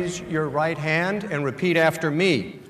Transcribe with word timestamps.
raise 0.00 0.24
your 0.30 0.48
right 0.66 0.82
hand 0.82 1.32
and 1.32 1.44
repeat 1.44 1.76
after 1.76 2.10
me. 2.10 2.60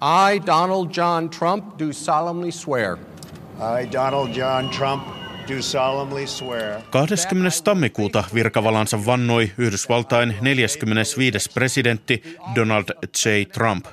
I, 0.00 0.40
Donald 0.46 0.90
John 0.96 1.30
Trump, 1.30 1.78
do 1.78 1.92
solemnly 1.92 2.50
swear. 2.50 2.98
I, 3.58 3.92
Donald 3.92 4.30
John 4.36 4.70
Trump, 4.70 5.02
do 5.48 5.62
solemnly 5.62 6.26
swear. 6.26 6.82
20. 6.90 7.50
tammikuuta 7.64 8.24
virkavalansa 8.34 9.06
vannoi 9.06 9.52
Yhdysvaltain 9.58 10.34
45. 10.40 11.50
presidentti 11.54 12.22
Donald 12.54 12.84
J. 13.24 13.28
Trump. 13.52 13.86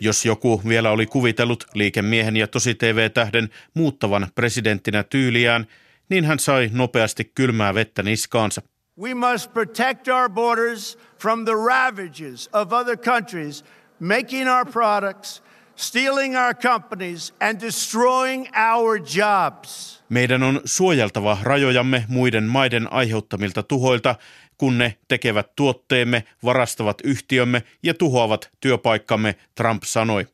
Jos 0.00 0.24
joku 0.26 0.62
vielä 0.68 0.90
oli 0.90 1.06
kuvitellut 1.06 1.66
liikemiehen 1.74 2.36
ja 2.36 2.46
tosi 2.46 2.74
TV-tähden 2.74 3.48
muuttavan 3.74 4.26
presidenttinä 4.34 5.02
tyyliään, 5.02 5.66
niin 6.08 6.24
hän 6.24 6.38
sai 6.38 6.70
nopeasti 6.72 7.32
kylmää 7.34 7.74
vettä 7.74 8.02
niskaansa. 8.02 8.62
We 9.00 9.14
must 9.14 9.52
protect 9.52 10.08
our 10.08 10.28
borders 10.28 10.98
from 11.18 11.44
the 11.44 11.54
ravages 11.54 12.48
of 12.52 12.72
other 12.72 12.96
countries 12.96 13.64
making 14.00 14.48
our 14.48 14.64
products, 14.64 15.42
stealing 15.76 16.36
our 16.36 16.54
companies 16.54 17.32
and 17.40 17.60
destroying 17.60 18.48
our 18.56 18.98
jobs. 19.16 20.02
Meidän 20.08 20.42
on 20.42 20.60
suojeltava 20.64 21.38
rajojamme 21.42 22.04
muiden 22.08 22.44
maiden 22.44 22.92
aiheuttamilta 22.92 23.62
tuhoilta, 23.62 24.14
kun 24.56 24.78
ne 24.78 24.96
tekevät 25.08 25.56
tuotteemme, 25.56 26.24
varastavat 26.44 27.00
yhtiömme 27.04 27.62
ja 27.82 27.94
tuhoavat 27.94 28.50
työpaikkamme, 28.60 29.34
Trump 29.54 29.82
sanoi. 29.82 30.26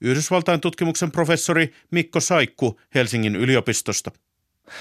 Yhdysvaltain 0.00 0.60
tutkimuksen 0.60 1.10
professori 1.10 1.72
Mikko 1.90 2.20
Saikku 2.20 2.80
Helsingin 2.94 3.36
yliopistosta. 3.36 4.10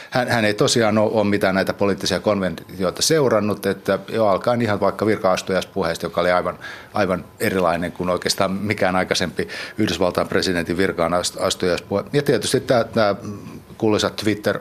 Hän, 0.09 0.27
hän 0.27 0.45
ei 0.45 0.53
tosiaan 0.53 0.97
ole, 0.97 1.11
ole 1.13 1.23
mitään 1.23 1.55
näitä 1.55 1.73
poliittisia 1.73 2.19
konventioita 2.19 3.01
seurannut, 3.01 3.65
että 3.65 3.99
jo 4.09 4.27
alkaen 4.27 4.61
ihan 4.61 4.79
vaikka 4.79 5.05
virka 5.05 5.35
puheesta, 5.73 6.05
joka 6.05 6.21
oli 6.21 6.31
aivan, 6.31 6.59
aivan 6.93 7.25
erilainen 7.39 7.91
kuin 7.91 8.09
oikeastaan 8.09 8.51
mikään 8.51 8.95
aikaisempi 8.95 9.47
Yhdysvaltain 9.77 10.27
presidentin 10.27 10.77
virkaan 10.77 11.13
astujaispuhe. 11.39 12.03
Ja 12.13 12.21
tietysti 12.21 12.59
tämä, 12.59 12.83
tämä 12.83 13.15
kuuluisat 13.77 14.15
Twitter, 14.15 14.59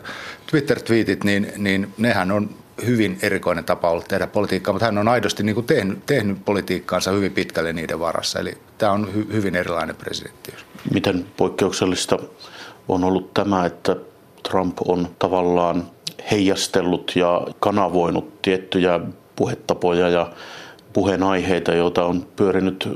Twitter-tweetit, 0.50 1.24
niin, 1.24 1.52
niin 1.56 1.94
nehän 1.98 2.30
on 2.30 2.50
hyvin 2.86 3.18
erikoinen 3.22 3.64
tapa 3.64 3.90
ollut 3.90 4.08
tehdä 4.08 4.26
politiikkaa, 4.26 4.74
mutta 4.74 4.86
hän 4.86 4.98
on 4.98 5.08
aidosti 5.08 5.42
niin 5.42 5.54
kuin 5.54 5.66
tehnyt, 5.66 6.06
tehnyt 6.06 6.44
politiikkaansa 6.44 7.10
hyvin 7.10 7.32
pitkälle 7.32 7.72
niiden 7.72 8.00
varassa. 8.00 8.38
Eli 8.38 8.58
tämä 8.78 8.92
on 8.92 9.14
hy, 9.14 9.26
hyvin 9.32 9.56
erilainen 9.56 9.96
presidentti. 9.96 10.54
Miten 10.94 11.26
poikkeuksellista 11.36 12.18
on 12.88 13.04
ollut 13.04 13.34
tämä, 13.34 13.66
että 13.66 13.96
Trump 14.50 14.78
on 14.88 15.08
tavallaan 15.18 15.86
heijastellut 16.30 17.12
ja 17.14 17.46
kanavoinut 17.60 18.42
tiettyjä 18.42 19.00
puhetapoja 19.36 20.08
ja 20.08 20.30
puheenaiheita, 20.92 21.74
joita 21.74 22.04
on 22.04 22.26
pyörinyt 22.36 22.88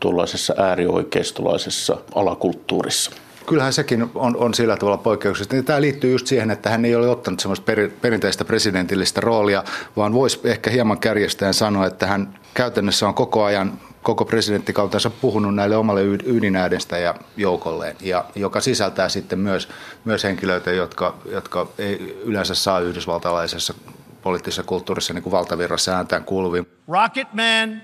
tuollaisessa 0.00 0.54
äärioikeistolaisessa 0.58 1.96
alakulttuurissa. 2.14 3.10
Kyllähän 3.46 3.72
sekin 3.72 4.10
on, 4.14 4.36
on 4.36 4.54
sillä 4.54 4.76
tavalla 4.76 4.96
poikkeuksellista. 4.96 5.62
Tämä 5.62 5.80
liittyy 5.80 6.12
just 6.12 6.26
siihen, 6.26 6.50
että 6.50 6.70
hän 6.70 6.84
ei 6.84 6.94
ole 6.94 7.08
ottanut 7.08 7.40
semmoista 7.40 7.64
per, 7.64 7.90
perinteistä 8.00 8.44
presidentillistä 8.44 9.20
roolia, 9.20 9.64
vaan 9.96 10.12
voisi 10.14 10.40
ehkä 10.44 10.70
hieman 10.70 10.98
kärjestäen 10.98 11.54
sanoa, 11.54 11.86
että 11.86 12.06
hän 12.06 12.38
käytännössä 12.54 13.08
on 13.08 13.14
koko 13.14 13.44
ajan 13.44 13.72
koko 14.04 14.24
presidenttikautensa 14.24 15.10
puhunut 15.10 15.54
näille 15.54 15.76
omalle 15.76 16.02
ydinäädestä 16.24 16.98
ja 16.98 17.14
joukolleen, 17.36 17.96
ja 18.00 18.24
joka 18.34 18.60
sisältää 18.60 19.08
sitten 19.08 19.38
myös, 19.38 19.68
myös 20.04 20.24
henkilöitä, 20.24 20.72
jotka, 20.72 21.14
jotka 21.30 21.66
ei 21.78 22.20
yleensä 22.24 22.54
saa 22.54 22.80
yhdysvaltalaisessa 22.80 23.74
poliittisessa 24.22 24.62
kulttuurissa 24.62 25.14
niin 25.14 25.22
kuin 25.22 25.30
valtavirrassa 25.30 25.96
ääntään 25.96 26.24
kuuluviin. 26.24 26.66
Rocket 26.88 27.28
Man 27.32 27.82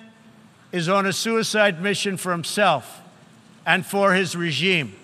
is 0.73 0.89
on 0.89 1.07
a 1.07 1.13
suicide 1.13 1.77
mission 1.79 2.17
for 2.17 2.33
himself 2.33 2.85
and 3.67 3.85
for 3.85 4.13
his 4.13 4.39
regime. 4.39 5.00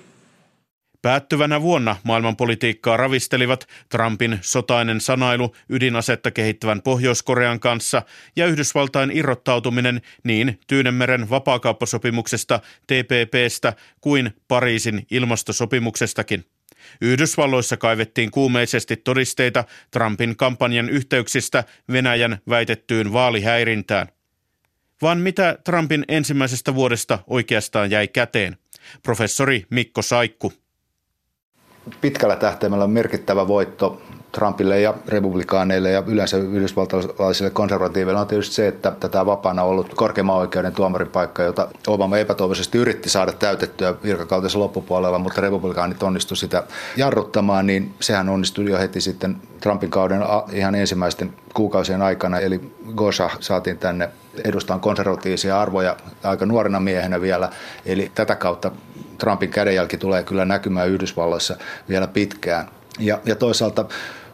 Päättyvänä 1.06 1.62
vuonna 1.62 1.96
maailmanpolitiikkaa 2.04 2.96
ravistelivat 2.96 3.68
Trumpin 3.88 4.38
sotainen 4.40 5.00
sanailu 5.00 5.54
ydinasetta 5.68 6.30
kehittävän 6.30 6.82
Pohjois-Korean 6.82 7.60
kanssa 7.60 8.02
ja 8.36 8.46
Yhdysvaltain 8.46 9.10
irrottautuminen 9.10 10.00
niin 10.24 10.60
Tyynemeren 10.66 11.30
vapaakauppasopimuksesta 11.30 12.60
TPPstä 12.86 13.72
kuin 14.00 14.30
Pariisin 14.48 15.06
ilmastosopimuksestakin. 15.10 16.44
Yhdysvalloissa 17.00 17.76
kaivettiin 17.76 18.30
kuumeisesti 18.30 18.96
todisteita 18.96 19.64
Trumpin 19.90 20.36
kampanjan 20.36 20.88
yhteyksistä 20.88 21.64
Venäjän 21.92 22.38
väitettyyn 22.48 23.12
vaalihäirintään. 23.12 24.08
Vaan 25.02 25.18
mitä 25.18 25.58
Trumpin 25.64 26.04
ensimmäisestä 26.08 26.74
vuodesta 26.74 27.18
oikeastaan 27.26 27.90
jäi 27.90 28.08
käteen? 28.08 28.56
Professori 29.02 29.66
Mikko 29.70 30.02
Saikku 30.02 30.52
pitkällä 32.00 32.36
tähtäimellä 32.36 32.86
merkittävä 32.86 33.48
voitto 33.48 34.00
Trumpille 34.32 34.80
ja 34.80 34.94
republikaaneille 35.08 35.90
ja 35.90 36.02
yleensä 36.06 36.36
yhdysvaltalaisille 36.36 37.50
konservatiiveille 37.50 38.20
on 38.20 38.26
tietysti 38.26 38.54
se, 38.54 38.68
että 38.68 38.90
tätä 39.00 39.26
vapaana 39.26 39.62
ollut 39.62 39.94
korkeimman 39.94 40.36
oikeuden 40.36 40.72
tuomarin 40.72 41.08
paikka, 41.08 41.42
jota 41.42 41.68
Obama 41.86 42.18
epätoivoisesti 42.18 42.78
yritti 42.78 43.08
saada 43.08 43.32
täytettyä 43.32 43.94
virkakautensa 44.02 44.58
loppupuolella, 44.58 45.18
mutta 45.18 45.40
republikaanit 45.40 46.02
onnistu 46.02 46.36
sitä 46.36 46.62
jarruttamaan, 46.96 47.66
niin 47.66 47.94
sehän 48.00 48.28
onnistui 48.28 48.70
jo 48.70 48.78
heti 48.78 49.00
sitten 49.00 49.36
Trumpin 49.60 49.90
kauden 49.90 50.20
ihan 50.52 50.74
ensimmäisten 50.74 51.32
kuukausien 51.54 52.02
aikana, 52.02 52.38
eli 52.38 52.72
Gosha 52.94 53.30
saatiin 53.40 53.78
tänne 53.78 54.08
edustaan 54.44 54.80
konservatiivisia 54.80 55.60
arvoja 55.60 55.96
aika 56.22 56.46
nuorena 56.46 56.80
miehenä 56.80 57.20
vielä, 57.20 57.50
eli 57.86 58.10
tätä 58.14 58.36
kautta 58.36 58.70
Trumpin 59.18 59.50
kädenjälki 59.50 59.96
tulee 59.98 60.22
kyllä 60.22 60.44
näkymään 60.44 60.88
Yhdysvalloissa 60.88 61.56
vielä 61.88 62.06
pitkään. 62.06 62.68
Ja, 62.98 63.18
ja 63.24 63.36
toisaalta 63.36 63.84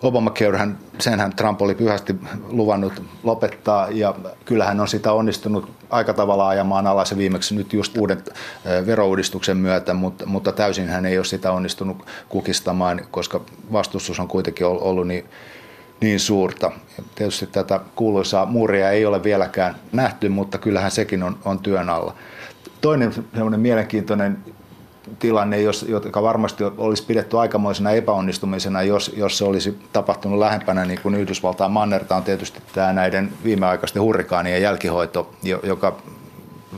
Obamacare, 0.03 0.69
senhän 0.99 1.37
Trump 1.37 1.63
oli 1.63 1.75
pyhästi 1.75 2.17
luvannut 2.49 3.03
lopettaa 3.23 3.89
ja 3.91 4.15
kyllähän 4.45 4.81
on 4.81 4.89
sitä 4.89 5.13
onnistunut 5.13 5.71
aika 5.91 6.15
tavalla 6.15 6.49
ajamaan 6.49 6.87
alas 6.87 7.11
ja 7.11 7.17
viimeksi 7.17 7.55
nyt 7.55 7.73
just 7.73 7.99
uuden 7.99 8.23
verouudistuksen 8.87 9.57
myötä, 9.57 9.95
mutta, 9.95 10.27
mutta 10.27 10.53
täysin 10.53 10.89
hän 10.89 11.07
ei 11.07 11.19
ole 11.19 11.25
sitä 11.25 11.53
onnistunut 11.53 12.07
kukistamaan, 12.29 13.01
koska 13.11 13.41
vastustus 13.73 14.21
on 14.21 14.29
kuitenkin 14.29 14.67
ollut 14.67 15.07
niin, 15.07 15.25
niin 16.01 16.21
suurta. 16.21 16.73
Ja 16.99 17.05
tietysti 17.15 17.47
tätä 17.47 17.81
kuuluisaa 17.97 18.47
muuria 18.47 18.91
ei 18.91 19.07
ole 19.07 19.23
vieläkään 19.23 19.75
nähty, 19.93 20.29
mutta 20.29 20.59
kyllähän 20.59 20.91
sekin 20.91 21.23
on, 21.23 21.39
on 21.45 21.59
työn 21.59 21.91
alla. 21.91 22.15
Toinen 22.81 23.13
mielenkiintoinen 23.57 24.39
tilanne, 25.19 25.61
jos, 25.61 25.83
joka 25.89 26.23
varmasti 26.23 26.65
olisi 26.65 27.07
pidetty 27.07 27.39
aikamoisena 27.39 27.91
epäonnistumisena, 27.91 28.83
jos, 28.83 29.13
jos 29.17 29.39
se 29.39 29.45
olisi 29.45 29.79
tapahtunut 29.93 30.39
lähempänä 30.39 30.85
niin 30.85 31.01
kuin 31.03 31.15
Yhdysvaltain 31.15 31.73
mannerta, 31.73 32.17
on 32.17 32.23
tietysti 32.23 32.61
tämä 32.73 32.93
näiden 32.93 33.33
viimeaikaisten 33.45 34.03
hurrikaanien 34.03 34.63
jälkihoito, 34.63 35.31
joka 35.63 35.97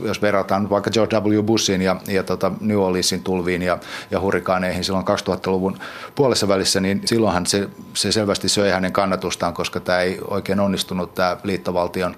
jos 0.01 0.21
verrataan 0.21 0.69
vaikka 0.69 0.91
George 0.91 1.17
W. 1.19 1.43
Bushin 1.43 1.81
ja, 1.81 1.95
ja 2.07 2.23
tota 2.23 2.51
New 2.61 2.77
Orleansin 2.77 3.23
tulviin 3.23 3.61
ja, 3.61 3.77
ja 4.11 4.19
hurrikaaneihin 4.19 4.83
silloin 4.83 5.05
2000-luvun 5.05 5.77
puolessa 6.15 6.47
välissä, 6.47 6.79
niin 6.79 7.01
silloinhan 7.05 7.45
se, 7.45 7.69
se 7.93 8.11
selvästi 8.11 8.49
söi 8.49 8.71
hänen 8.71 8.93
kannatustaan, 8.93 9.53
koska 9.53 9.79
tämä 9.79 9.99
ei 9.99 10.19
oikein 10.27 10.59
onnistunut 10.59 11.13
tämä 11.13 11.37
liittovaltion 11.43 12.15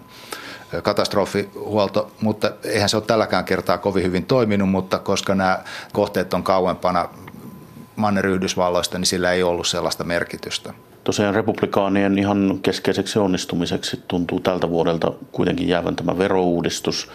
katastrofihuolto, 0.84 2.12
mutta 2.22 2.52
eihän 2.64 2.90
se 2.90 2.98
ole 2.98 3.04
tälläkään 3.08 3.46
kertaa 3.46 3.78
kovin 3.78 4.04
hyvin 4.04 4.26
toiminut, 4.26 4.70
mutta 4.70 5.00
koska 5.00 5.36
nämä 5.36 5.60
kohteet 5.94 6.34
on 6.34 6.44
kauempana 6.44 7.10
Manner-Yhdysvalloista, 7.96 8.98
niin 8.98 9.06
sillä 9.06 9.32
ei 9.32 9.44
ollut 9.44 9.68
sellaista 9.68 10.04
merkitystä. 10.04 10.74
Tosiaan 11.04 11.36
republikaanien 11.36 12.18
ihan 12.18 12.60
keskeiseksi 12.62 13.20
onnistumiseksi 13.20 14.04
tuntuu 14.08 14.40
tältä 14.40 14.70
vuodelta 14.70 15.12
kuitenkin 15.32 15.68
jäävän 15.68 15.96
tämä 15.96 16.18
verouudistus. 16.18 17.10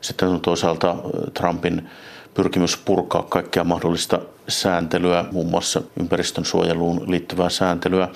Sitten 0.00 0.28
on 0.28 0.40
toisaalta 0.40 0.96
Trumpin 1.34 1.90
pyrkimys 2.34 2.76
purkaa 2.76 3.22
kaikkea 3.22 3.64
mahdollista 3.64 4.18
sääntelyä, 4.48 5.24
muun 5.32 5.50
muassa 5.50 5.82
ympäristön 6.00 6.44
suojeluun 6.44 7.10
liittyvää 7.10 7.48
sääntelyä. 7.48 8.08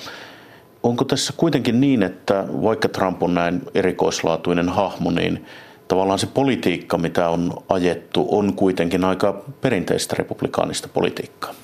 Onko 0.86 1.04
tässä 1.04 1.32
kuitenkin 1.36 1.80
niin, 1.80 2.02
että 2.02 2.44
vaikka 2.62 2.88
Trump 2.88 3.22
on 3.22 3.34
näin 3.34 3.62
erikoislaatuinen 3.74 4.68
hahmo, 4.68 5.10
niin 5.10 5.46
tavallaan 5.88 6.18
se 6.18 6.26
politiikka, 6.26 6.98
mitä 6.98 7.28
on 7.28 7.62
ajettu, 7.68 8.28
on 8.30 8.54
kuitenkin 8.54 9.04
aika 9.04 9.42
perinteistä 9.60 10.14
republikaanista 10.18 10.88
politiikkaa? 10.88 11.54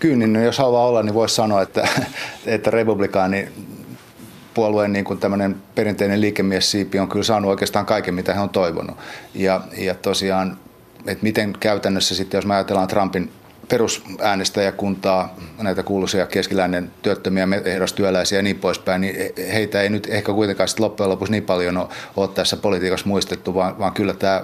Kyyninen, 0.00 0.32
niin 0.32 0.44
jos 0.44 0.58
haluaa 0.58 0.86
olla, 0.86 1.02
niin 1.02 1.14
voisi 1.14 1.34
sanoa, 1.34 1.62
että, 1.62 1.88
että 2.46 2.70
republikaani 2.70 3.48
puolueen 4.54 4.92
niin 4.92 5.04
kuin 5.04 5.18
tämmöinen 5.18 5.56
perinteinen 5.74 6.20
liikemiessiipi 6.20 6.98
on 6.98 7.08
kyllä 7.08 7.24
saanut 7.24 7.50
oikeastaan 7.50 7.86
kaiken, 7.86 8.14
mitä 8.14 8.34
he 8.34 8.40
on 8.40 8.50
toivonut. 8.50 8.96
Ja, 9.34 9.60
ja 9.78 9.94
tosiaan, 9.94 10.58
että 11.06 11.22
miten 11.22 11.56
käytännössä 11.60 12.14
sitten, 12.14 12.38
jos 12.38 12.46
me 12.46 12.54
ajatellaan 12.54 12.88
Trumpin 12.88 13.32
perusäänestäjäkuntaa, 13.68 15.36
näitä 15.58 15.82
kuuluisia 15.82 16.26
keskiläinen 16.26 16.90
työttömiä, 17.02 17.48
ehdostyöläisiä 17.64 18.38
ja 18.38 18.42
niin 18.42 18.58
poispäin, 18.58 19.00
niin 19.00 19.16
heitä 19.52 19.82
ei 19.82 19.88
nyt 19.88 20.06
ehkä 20.10 20.32
kuitenkaan 20.32 20.68
loppujen 20.78 21.10
lopuksi 21.10 21.32
niin 21.32 21.42
paljon 21.42 21.88
ole, 22.16 22.28
tässä 22.28 22.56
politiikassa 22.56 23.08
muistettu, 23.08 23.54
vaan, 23.54 23.78
vaan 23.78 23.92
kyllä 23.92 24.14
tämä 24.14 24.42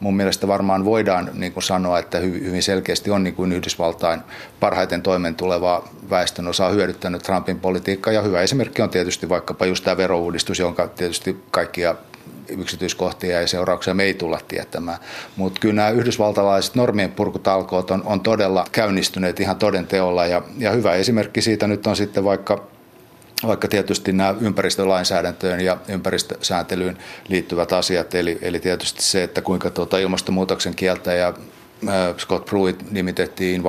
mun 0.00 0.16
mielestä 0.16 0.48
varmaan 0.48 0.84
voidaan 0.84 1.30
niin 1.34 1.52
kuin 1.52 1.64
sanoa, 1.64 1.98
että 1.98 2.18
hyvin 2.18 2.62
selkeästi 2.62 3.10
on 3.10 3.24
niin 3.24 3.34
kuin 3.34 3.52
Yhdysvaltain 3.52 4.20
parhaiten 4.60 5.02
toimeentuleva 5.02 5.88
väestön 6.10 6.48
osa 6.48 6.68
hyödyttänyt 6.68 7.22
Trumpin 7.22 7.60
politiikkaa. 7.60 8.12
Ja 8.12 8.22
hyvä 8.22 8.40
esimerkki 8.40 8.82
on 8.82 8.90
tietysti 8.90 9.28
vaikkapa 9.28 9.66
just 9.66 9.84
tämä 9.84 9.96
verouudistus, 9.96 10.58
jonka 10.58 10.88
tietysti 10.88 11.36
kaikkia 11.50 11.94
yksityiskohtia 12.48 13.40
ja 13.40 13.46
seurauksia 13.46 13.94
me 13.94 14.02
ei 14.02 14.14
tulla 14.14 14.40
tietämään. 14.48 14.98
Mutta 15.36 15.60
kyllä 15.60 15.74
nämä 15.74 15.90
yhdysvaltalaiset 15.90 16.74
normien 16.74 17.12
purkutalkoot 17.12 17.90
on, 17.90 18.02
on 18.04 18.20
todella 18.20 18.64
käynnistyneet 18.72 19.40
ihan 19.40 19.56
toden 19.56 19.86
teolla 19.86 20.26
ja, 20.26 20.42
ja 20.58 20.70
hyvä 20.70 20.92
esimerkki 20.92 21.42
siitä 21.42 21.66
nyt 21.66 21.86
on 21.86 21.96
sitten 21.96 22.24
vaikka 22.24 22.74
vaikka 23.46 23.68
tietysti 23.68 24.12
nämä 24.12 24.34
ympäristölainsäädäntöön 24.40 25.60
ja 25.60 25.76
ympäristösääntelyyn 25.88 26.98
liittyvät 27.28 27.72
asiat, 27.72 28.14
eli, 28.14 28.38
eli 28.42 28.60
tietysti 28.60 29.02
se, 29.02 29.22
että 29.22 29.42
kuinka 29.42 29.70
tuota 29.70 29.98
ilmastonmuutoksen 29.98 30.74
kieltäjä 30.74 31.32
Scott 32.18 32.46
Pruitt 32.46 32.90
nimitettiin 32.90 33.62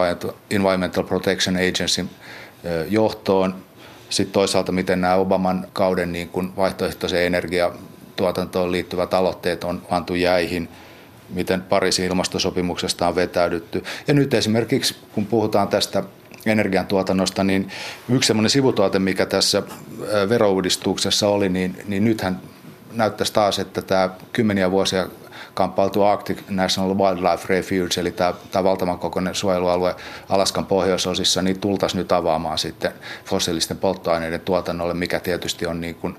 Environmental 0.51 1.03
Protection 1.03 1.55
Agency 1.55 2.05
johtoon. 2.89 3.55
Sitten 4.09 4.33
toisaalta, 4.33 4.71
miten 4.71 5.01
nämä 5.01 5.15
Obaman 5.15 5.67
kauden 5.73 6.11
niin 6.11 6.29
kuin 6.29 6.55
vaihtoehtoisen 6.55 7.25
energiatuotantoon 8.15 8.71
liittyvät 8.71 9.13
aloitteet 9.13 9.63
on 9.63 9.81
pantu 9.89 10.15
jäihin, 10.15 10.69
miten 11.29 11.61
Pariisin 11.61 12.05
ilmastosopimuksesta 12.05 13.07
on 13.07 13.15
vetäydytty. 13.15 13.83
Ja 14.07 14.13
nyt 14.13 14.33
esimerkiksi, 14.33 14.95
kun 15.13 15.25
puhutaan 15.25 15.67
tästä 15.67 16.03
energiantuotannosta, 16.45 17.43
niin 17.43 17.71
yksi 18.09 18.27
semmoinen 18.27 18.49
sivutuote, 18.49 18.99
mikä 18.99 19.25
tässä 19.25 19.63
verouudistuksessa 20.29 21.27
oli, 21.27 21.49
niin, 21.49 21.77
niin 21.87 22.03
nythän 22.03 22.39
näyttäisi 22.93 23.33
taas, 23.33 23.59
että 23.59 23.81
tämä 23.81 24.09
kymmeniä 24.33 24.71
vuosia 24.71 25.07
kamppailtu 25.53 26.03
Arctic 26.03 26.37
National 26.49 26.97
Wildlife 26.97 27.45
Refuge, 27.49 27.99
eli 27.99 28.11
tämä, 28.11 28.33
tämä 28.51 28.63
valtavan 28.63 28.99
kokoinen 28.99 29.35
suojelualue 29.35 29.95
Alaskan 30.29 30.65
pohjoisosissa, 30.65 31.41
niin 31.41 31.59
tultaisiin 31.59 31.99
nyt 31.99 32.11
avaamaan 32.11 32.57
sitten 32.57 32.91
fossiilisten 33.25 33.77
polttoaineiden 33.77 34.41
tuotannolle, 34.41 34.93
mikä 34.93 35.19
tietysti 35.19 35.65
on 35.65 35.81
niin 35.81 35.95
kuin 35.95 36.17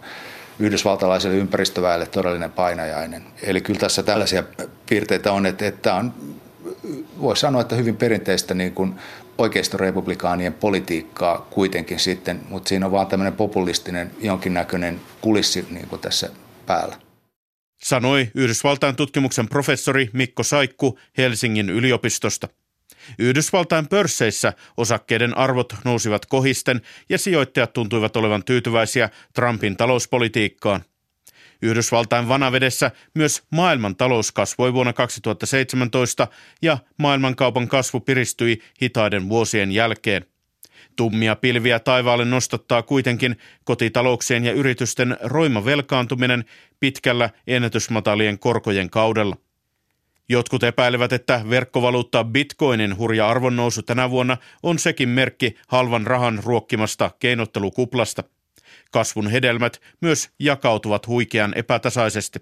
yhdysvaltalaiselle 0.58 1.36
ympäristöväelle 1.36 2.06
todellinen 2.06 2.52
painajainen. 2.52 3.22
Eli 3.42 3.60
kyllä 3.60 3.80
tässä 3.80 4.02
tällaisia 4.02 4.44
piirteitä 4.88 5.32
on, 5.32 5.46
että, 5.46 5.66
että 5.66 5.94
on 5.94 6.14
voisi 7.20 7.40
sanoa, 7.40 7.60
että 7.60 7.76
hyvin 7.76 7.96
perinteistä 7.96 8.54
niin 8.54 8.72
kuin 8.72 8.94
oikeistorepublikaanien 9.38 10.54
politiikkaa 10.54 11.46
kuitenkin 11.50 11.98
sitten, 11.98 12.40
mutta 12.48 12.68
siinä 12.68 12.86
on 12.86 12.92
vaan 12.92 13.06
tämmöinen 13.06 13.32
populistinen 13.32 14.10
jonkinnäköinen 14.20 15.00
kulissi 15.20 15.66
niin 15.70 15.88
kuin 15.88 16.00
tässä 16.00 16.30
päällä. 16.66 16.96
Sanoi 17.82 18.30
Yhdysvaltain 18.34 18.96
tutkimuksen 18.96 19.48
professori 19.48 20.10
Mikko 20.12 20.42
Saikku 20.42 20.98
Helsingin 21.18 21.70
yliopistosta. 21.70 22.48
Yhdysvaltain 23.18 23.88
pörsseissä 23.88 24.52
osakkeiden 24.76 25.36
arvot 25.36 25.74
nousivat 25.84 26.26
kohisten 26.26 26.80
ja 27.08 27.18
sijoittajat 27.18 27.72
tuntuivat 27.72 28.16
olevan 28.16 28.44
tyytyväisiä 28.44 29.10
Trumpin 29.34 29.76
talouspolitiikkaan– 29.76 30.84
Yhdysvaltain 31.62 32.28
vanavedessä 32.28 32.90
myös 33.14 33.42
maailman 33.50 33.96
talous 33.96 34.32
kasvoi 34.32 34.72
vuonna 34.72 34.92
2017 34.92 36.28
ja 36.62 36.78
maailmankaupan 36.98 37.68
kasvu 37.68 38.00
piristyi 38.00 38.62
hitaiden 38.82 39.28
vuosien 39.28 39.72
jälkeen. 39.72 40.26
Tummia 40.96 41.36
pilviä 41.36 41.78
taivaalle 41.78 42.24
nostattaa 42.24 42.82
kuitenkin 42.82 43.36
kotitalouksien 43.64 44.44
ja 44.44 44.52
yritysten 44.52 45.16
roima 45.22 45.64
velkaantuminen 45.64 46.44
pitkällä 46.80 47.30
ennätysmatalien 47.46 48.38
korkojen 48.38 48.90
kaudella. 48.90 49.36
Jotkut 50.28 50.62
epäilevät, 50.62 51.12
että 51.12 51.40
verkkovaluutta 51.50 52.24
bitcoinin 52.24 52.98
hurja 52.98 53.28
arvonnousu 53.28 53.82
tänä 53.82 54.10
vuonna 54.10 54.36
on 54.62 54.78
sekin 54.78 55.08
merkki 55.08 55.56
halvan 55.68 56.06
rahan 56.06 56.40
ruokkimasta 56.44 57.10
keinottelukuplasta– 57.18 58.24
Kasvun 58.90 59.30
hedelmät 59.30 59.80
myös 60.00 60.30
jakautuvat 60.38 61.06
huikean 61.06 61.52
epätasaisesti. 61.56 62.38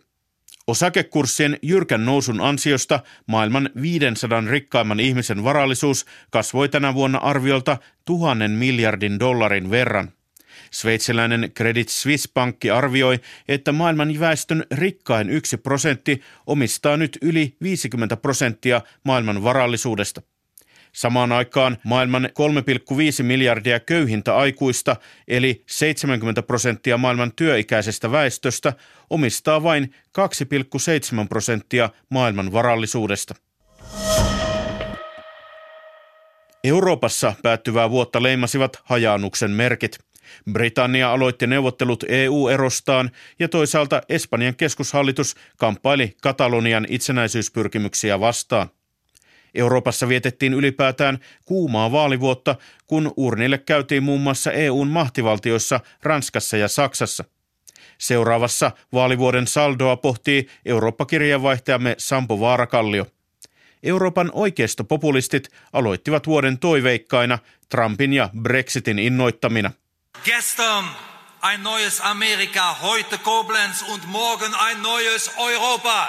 Osakekurssien 0.67 1.59
jyrkän 1.63 2.05
nousun 2.05 2.41
ansiosta 2.41 3.01
maailman 3.27 3.71
500 3.83 4.41
rikkaimman 4.41 5.01
ihmisen 5.01 5.45
varallisuus 5.45 6.07
kasvoi 6.31 6.69
tänä 6.69 6.95
vuonna 6.95 7.19
arviolta 7.19 7.77
tuhannen 8.05 8.51
miljardin 8.51 9.21
dollarin 9.21 9.71
verran. 9.71 10.13
Sveitsiläinen 10.75 11.53
Credit 11.57 11.89
Suisse-pankki 11.89 12.71
arvioi, 12.71 13.21
että 13.49 13.73
maailman 13.73 14.21
väestön 14.21 14.65
rikkain 14.71 15.31
yksi 15.31 15.57
prosentti 15.57 16.21
omistaa 16.47 16.97
nyt 16.97 17.19
yli 17.23 17.57
50 17.63 18.17
prosenttia 18.17 18.81
maailman 19.05 19.43
varallisuudesta– 19.43 20.23
Samaan 20.95 21.33
aikaan 21.33 21.79
maailman 21.85 22.25
3,5 22.25 23.23
miljardia 23.23 23.81
köyhintä 23.81 24.37
aikuista, 24.37 24.97
eli 25.29 25.65
70 25.67 26.43
prosenttia 26.43 26.97
maailman 26.97 27.33
työikäisestä 27.37 28.13
väestöstä, 28.13 28.73
omistaa 29.11 29.63
vain 29.63 29.95
2,7 30.19 31.29
prosenttia 31.29 31.91
maailman 32.11 32.53
varallisuudesta. 32.53 33.35
Euroopassa 36.65 37.35
päättyvää 37.43 37.91
vuotta 37.91 38.23
leimasivat 38.23 38.83
hajaannuksen 38.85 39.51
merkit. 39.51 39.99
Britannia 40.53 41.13
aloitti 41.13 41.47
neuvottelut 41.47 42.05
EU-erostaan 42.09 43.11
ja 43.39 43.49
toisaalta 43.49 44.03
Espanjan 44.09 44.57
keskushallitus 44.57 45.35
kamppaili 45.59 46.17
Katalonian 46.23 46.87
itsenäisyyspyrkimyksiä 46.89 48.21
vastaan. 48.21 48.69
Euroopassa 49.55 50.09
vietettiin 50.09 50.55
ylipäätään 50.55 51.19
kuumaa 51.45 51.93
vaalivuotta, 51.93 52.57
kun 52.87 53.13
urnille 53.17 53.59
käytiin 53.59 54.03
muun 54.03 54.21
muassa 54.21 54.53
EUn 54.53 54.89
mahtivaltioissa 54.89 55.81
Ranskassa 56.03 56.57
ja 56.57 56.69
Saksassa. 56.69 57.25
Seuraavassa 57.99 58.71
vaalivuoden 58.93 59.47
saldoa 59.47 59.97
pohtii 59.97 60.47
Eurooppa-kirjeenvaihtajamme 60.65 61.95
Sampo 61.99 62.41
Vaarakallio. 62.41 63.07
Euroopan 63.83 64.31
oikeistopopulistit 64.33 65.49
aloittivat 65.73 66.27
vuoden 66.27 66.59
toiveikkaina 66.59 67.39
Trumpin 67.69 68.13
ja 68.13 68.31
Brexitin 68.43 68.99
innoittamina. 68.99 69.71
Gestern 70.23 70.85
ein 71.43 71.63
neues 71.63 72.01
Amerika, 72.01 72.77
heute 72.83 73.19
Koblenz 73.19 73.83
und 73.93 74.07
morgen 74.07 74.55
ein 74.55 74.83
neues 74.83 75.31
Europa. 75.37 76.09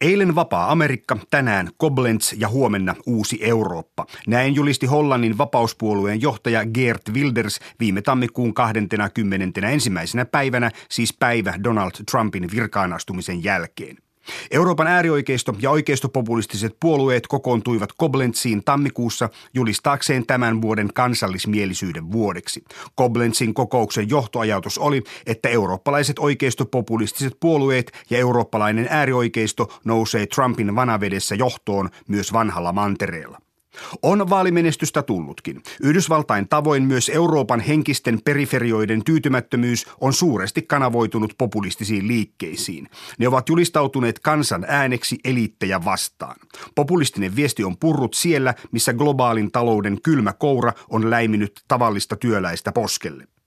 Eilen 0.00 0.34
vapaa 0.34 0.70
Amerikka, 0.70 1.16
tänään 1.30 1.70
Koblenz 1.76 2.32
ja 2.32 2.48
huomenna 2.48 2.94
uusi 3.06 3.38
Eurooppa. 3.44 4.06
Näin 4.26 4.54
julisti 4.54 4.86
Hollannin 4.86 5.38
vapauspuolueen 5.38 6.20
johtaja 6.20 6.66
Geert 6.66 7.02
Wilders 7.14 7.60
viime 7.80 8.02
tammikuun 8.02 8.54
20. 8.54 9.60
ensimmäisenä 9.68 10.24
päivänä, 10.24 10.70
siis 10.88 11.16
päivä 11.18 11.54
Donald 11.64 11.92
Trumpin 12.10 12.50
virkaanastumisen 12.50 13.44
jälkeen. 13.44 14.07
Euroopan 14.50 14.86
äärioikeisto 14.86 15.54
ja 15.60 15.70
oikeistopopulistiset 15.70 16.76
puolueet 16.80 17.26
kokoontuivat 17.26 17.90
Koblentsiin 17.96 18.64
tammikuussa 18.64 19.28
julistaakseen 19.54 20.26
tämän 20.26 20.62
vuoden 20.62 20.88
kansallismielisyyden 20.94 22.12
vuodeksi. 22.12 22.64
Koblentsin 22.94 23.54
kokouksen 23.54 24.08
johtoajatus 24.08 24.78
oli, 24.78 25.02
että 25.26 25.48
eurooppalaiset 25.48 26.18
oikeistopopulistiset 26.18 27.36
puolueet 27.40 27.92
ja 28.10 28.18
eurooppalainen 28.18 28.86
äärioikeisto 28.90 29.72
nousee 29.84 30.26
Trumpin 30.26 30.76
vanavedessä 30.76 31.34
johtoon 31.34 31.90
myös 32.08 32.32
vanhalla 32.32 32.72
mantereella. 32.72 33.38
On 34.02 34.30
vaalimenestystä 34.30 35.02
tullutkin. 35.02 35.62
Yhdysvaltain 35.82 36.48
tavoin 36.48 36.82
myös 36.82 37.08
Euroopan 37.08 37.60
henkisten 37.60 38.20
periferioiden 38.24 39.04
tyytymättömyys 39.04 39.86
on 40.00 40.12
suuresti 40.12 40.62
kanavoitunut 40.62 41.34
populistisiin 41.38 42.08
liikkeisiin. 42.08 42.88
Ne 43.18 43.28
ovat 43.28 43.48
julistautuneet 43.48 44.18
kansan 44.18 44.64
ääneksi 44.68 45.18
eliittejä 45.24 45.84
vastaan. 45.84 46.36
Populistinen 46.74 47.36
viesti 47.36 47.64
on 47.64 47.76
purrut 47.76 48.14
siellä, 48.14 48.54
missä 48.72 48.92
globaalin 48.92 49.52
talouden 49.52 49.98
kylmä 50.02 50.32
koura 50.32 50.72
on 50.90 51.10
läiminyt 51.10 51.64
tavallista 51.68 52.16
työläistä 52.16 52.72
poskelle. 52.72 53.37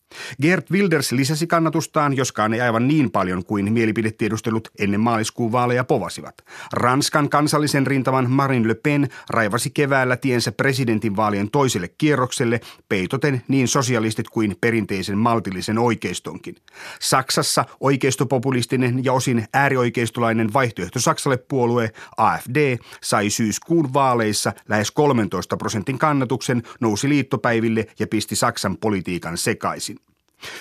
Gert 0.41 0.71
Wilders 0.71 1.11
lisäsi 1.11 1.47
kannatustaan, 1.47 2.17
joskaan 2.17 2.53
ei 2.53 2.61
aivan 2.61 2.87
niin 2.87 3.11
paljon 3.11 3.45
kuin 3.45 3.73
mielipidetiedustelut 3.73 4.67
ennen 4.79 4.99
maaliskuun 4.99 5.51
vaaleja 5.51 5.83
povasivat. 5.83 6.35
Ranskan 6.73 7.29
kansallisen 7.29 7.87
rintaman 7.87 8.31
Marine 8.31 8.67
Le 8.67 8.75
Pen 8.75 9.09
raivasi 9.29 9.69
keväällä 9.69 10.17
tiensä 10.17 10.51
presidentinvaalien 10.51 11.51
toiselle 11.51 11.87
kierrokselle, 11.87 12.61
peitoten 12.89 13.41
niin 13.47 13.67
sosialistit 13.67 14.29
kuin 14.29 14.55
perinteisen 14.61 15.17
maltillisen 15.17 15.77
oikeistonkin. 15.77 16.55
Saksassa 16.99 17.65
oikeistopopulistinen 17.79 19.05
ja 19.05 19.13
osin 19.13 19.45
äärioikeistolainen 19.53 20.53
vaihtoehto 20.53 20.99
Saksalle 20.99 21.37
puolue 21.37 21.91
AFD 22.17 22.77
sai 23.03 23.29
syyskuun 23.29 23.93
vaaleissa 23.93 24.53
lähes 24.69 24.91
13 24.91 25.57
prosentin 25.57 25.97
kannatuksen, 25.99 26.63
nousi 26.79 27.09
liittopäiville 27.09 27.87
ja 27.99 28.07
pisti 28.07 28.35
Saksan 28.35 28.77
politiikan 28.77 29.37
sekaisin. 29.37 29.97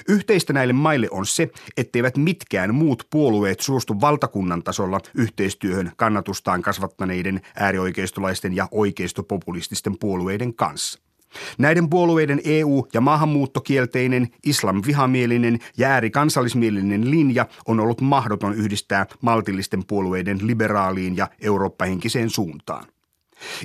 Yhteistä 0.08 0.52
näille 0.52 0.72
maille 0.72 1.08
on 1.10 1.26
se, 1.26 1.48
etteivät 1.76 2.16
mitkään 2.16 2.74
muut 2.74 3.06
puolueet 3.10 3.60
suostu 3.60 4.00
valtakunnan 4.00 4.62
tasolla 4.62 5.00
yhteistyöhön 5.14 5.92
kannatustaan 5.96 6.62
kasvattaneiden 6.62 7.40
äärioikeistolaisten 7.56 8.56
ja 8.56 8.68
oikeistopopulististen 8.70 9.98
puolueiden 9.98 10.54
kanssa. 10.54 11.00
Näiden 11.58 11.90
puolueiden 11.90 12.40
EU- 12.44 12.86
ja 12.94 13.00
maahanmuuttokielteinen, 13.00 14.28
islamvihamielinen 14.46 15.58
ja 15.76 15.88
äärikansallismielinen 15.88 17.10
linja 17.10 17.46
on 17.66 17.80
ollut 17.80 18.00
mahdoton 18.00 18.54
yhdistää 18.54 19.06
maltillisten 19.20 19.86
puolueiden 19.86 20.46
liberaaliin 20.46 21.16
ja 21.16 21.28
eurooppahenkiseen 21.40 22.30
suuntaan. 22.30 22.84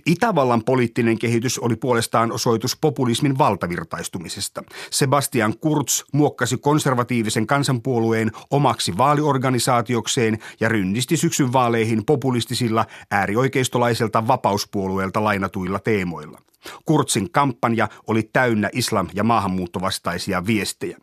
Itävallan 0.06 0.64
poliittinen 0.64 1.20
kehitys 1.20 1.60
oli 1.60 1.76
puolestaan 1.76 2.32
osoitus 2.32 2.78
populismin 2.82 3.38
valtavirtaistumisesta. 3.38 4.64
Sebastian 4.92 5.58
Kurz 5.58 6.04
muokkasi 6.14 6.58
konservatiivisen 6.58 7.48
kansanpuolueen 7.48 8.32
omaksi 8.50 8.98
vaaliorganisaatiokseen 8.98 10.40
ja 10.60 10.70
rynnisti 10.70 11.18
syksyn 11.18 11.54
vaaleihin 11.54 12.06
populistisilla 12.06 12.86
äärioikeistolaiselta 13.12 14.28
vapauspuolueelta 14.28 15.24
lainatuilla 15.24 15.80
teemoilla. 15.80 16.42
Kurzin 16.86 17.32
kampanja 17.32 17.90
oli 18.08 18.30
täynnä 18.34 18.70
islam- 18.74 19.10
ja 19.14 19.24
maahanmuuttovastaisia 19.24 20.46
viestejä. 20.46 20.98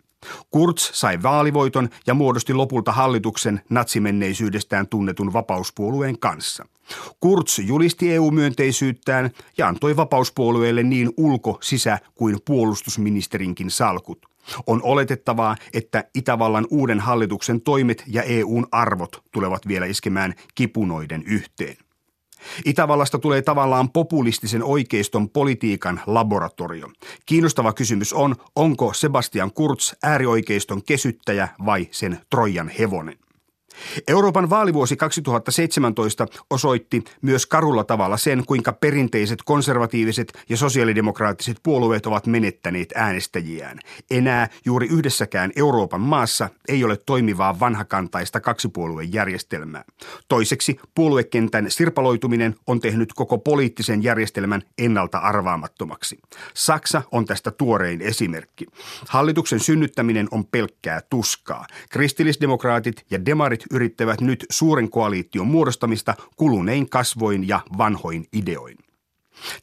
Kurz 0.51 0.91
sai 0.93 1.23
vaalivoiton 1.23 1.89
ja 2.07 2.15
muodosti 2.15 2.55
lopulta 2.55 2.93
hallituksen 2.93 3.61
natsimenneisyydestään 3.69 4.89
tunnetun 4.89 5.33
vapauspuolueen 5.33 6.19
kanssa. 6.19 6.67
Kurz 7.21 7.59
julisti 7.59 8.13
EU-myönteisyyttään 8.13 9.31
ja 9.59 9.69
antoi 9.69 9.97
vapauspuolueelle 9.97 10.83
niin 10.83 11.11
ulko-, 11.17 11.59
sisä- 11.63 11.99
kuin 12.15 12.39
puolustusministerinkin 12.45 13.71
salkut. 13.71 14.27
On 14.67 14.81
oletettavaa, 14.83 15.57
että 15.73 16.05
Itävallan 16.15 16.67
uuden 16.71 17.01
hallituksen 17.01 17.61
toimet 17.61 18.05
ja 18.07 18.23
EUn 18.23 18.67
arvot 18.73 19.23
tulevat 19.33 19.69
vielä 19.69 19.87
iskemään 19.87 20.35
kipunoiden 20.55 21.23
yhteen. 21.27 21.77
Itävallasta 22.65 23.19
tulee 23.19 23.43
tavallaan 23.43 23.91
populistisen 23.91 24.63
oikeiston 24.63 25.31
politiikan 25.31 26.01
laboratorio. 26.07 26.89
Kiinnostava 27.27 27.73
kysymys 27.73 28.13
on, 28.13 28.37
onko 28.57 28.93
Sebastian 28.93 29.53
Kurz 29.53 29.93
äärioikeiston 30.03 30.83
kesyttäjä 30.83 31.49
vai 31.67 31.89
sen 31.91 32.19
Trojan 32.31 32.69
hevonen. 32.79 33.19
Euroopan 34.09 34.51
vaalivuosi 34.51 34.97
2017 34.97 36.27
osoitti 36.51 37.05
myös 37.23 37.47
karulla 37.47 37.85
tavalla 37.85 38.17
sen, 38.17 38.43
kuinka 38.47 38.73
perinteiset 38.73 39.39
konservatiiviset 39.45 40.33
ja 40.49 40.57
sosiaalidemokraattiset 40.57 41.57
puolueet 41.63 42.07
ovat 42.07 42.27
menettäneet 42.27 42.93
äänestäjiään. 42.95 43.79
Enää 44.11 44.49
juuri 44.65 44.87
yhdessäkään 44.87 45.53
Euroopan 45.57 46.01
maassa 46.01 46.51
ei 46.69 46.85
ole 46.85 46.97
toimivaa 46.97 47.61
vanhakantaista 47.61 48.41
kaksipuoluejärjestelmää. 48.41 49.85
Toiseksi 50.29 50.77
puoluekentän 50.95 51.71
sirpaloituminen 51.71 52.55
on 52.67 52.81
tehnyt 52.81 53.13
koko 53.13 53.39
poliittisen 53.39 54.03
järjestelmän 54.03 54.63
ennalta 54.79 55.19
arvaamattomaksi. 55.19 56.19
Saksa 56.55 57.03
on 57.13 57.25
tästä 57.25 57.51
tuorein 57.51 58.03
esimerkki. 58.03 58.67
Hallituksen 59.09 59.61
synnyttäminen 59.61 60.29
on 60.31 60.47
pelkkää 60.47 61.01
tuskaa. 61.11 61.67
Kristillisdemokraatit 61.91 63.07
ja 63.11 63.27
demarit 63.27 63.62
yrittävät 63.71 64.21
nyt 64.21 64.47
suuren 64.51 64.91
koalition 64.91 65.47
muodostamista 65.47 66.15
kulunein 66.37 66.91
kasvoin 66.91 67.49
ja 67.49 67.61
vanhoin 67.79 68.25
ideoin. 68.33 68.79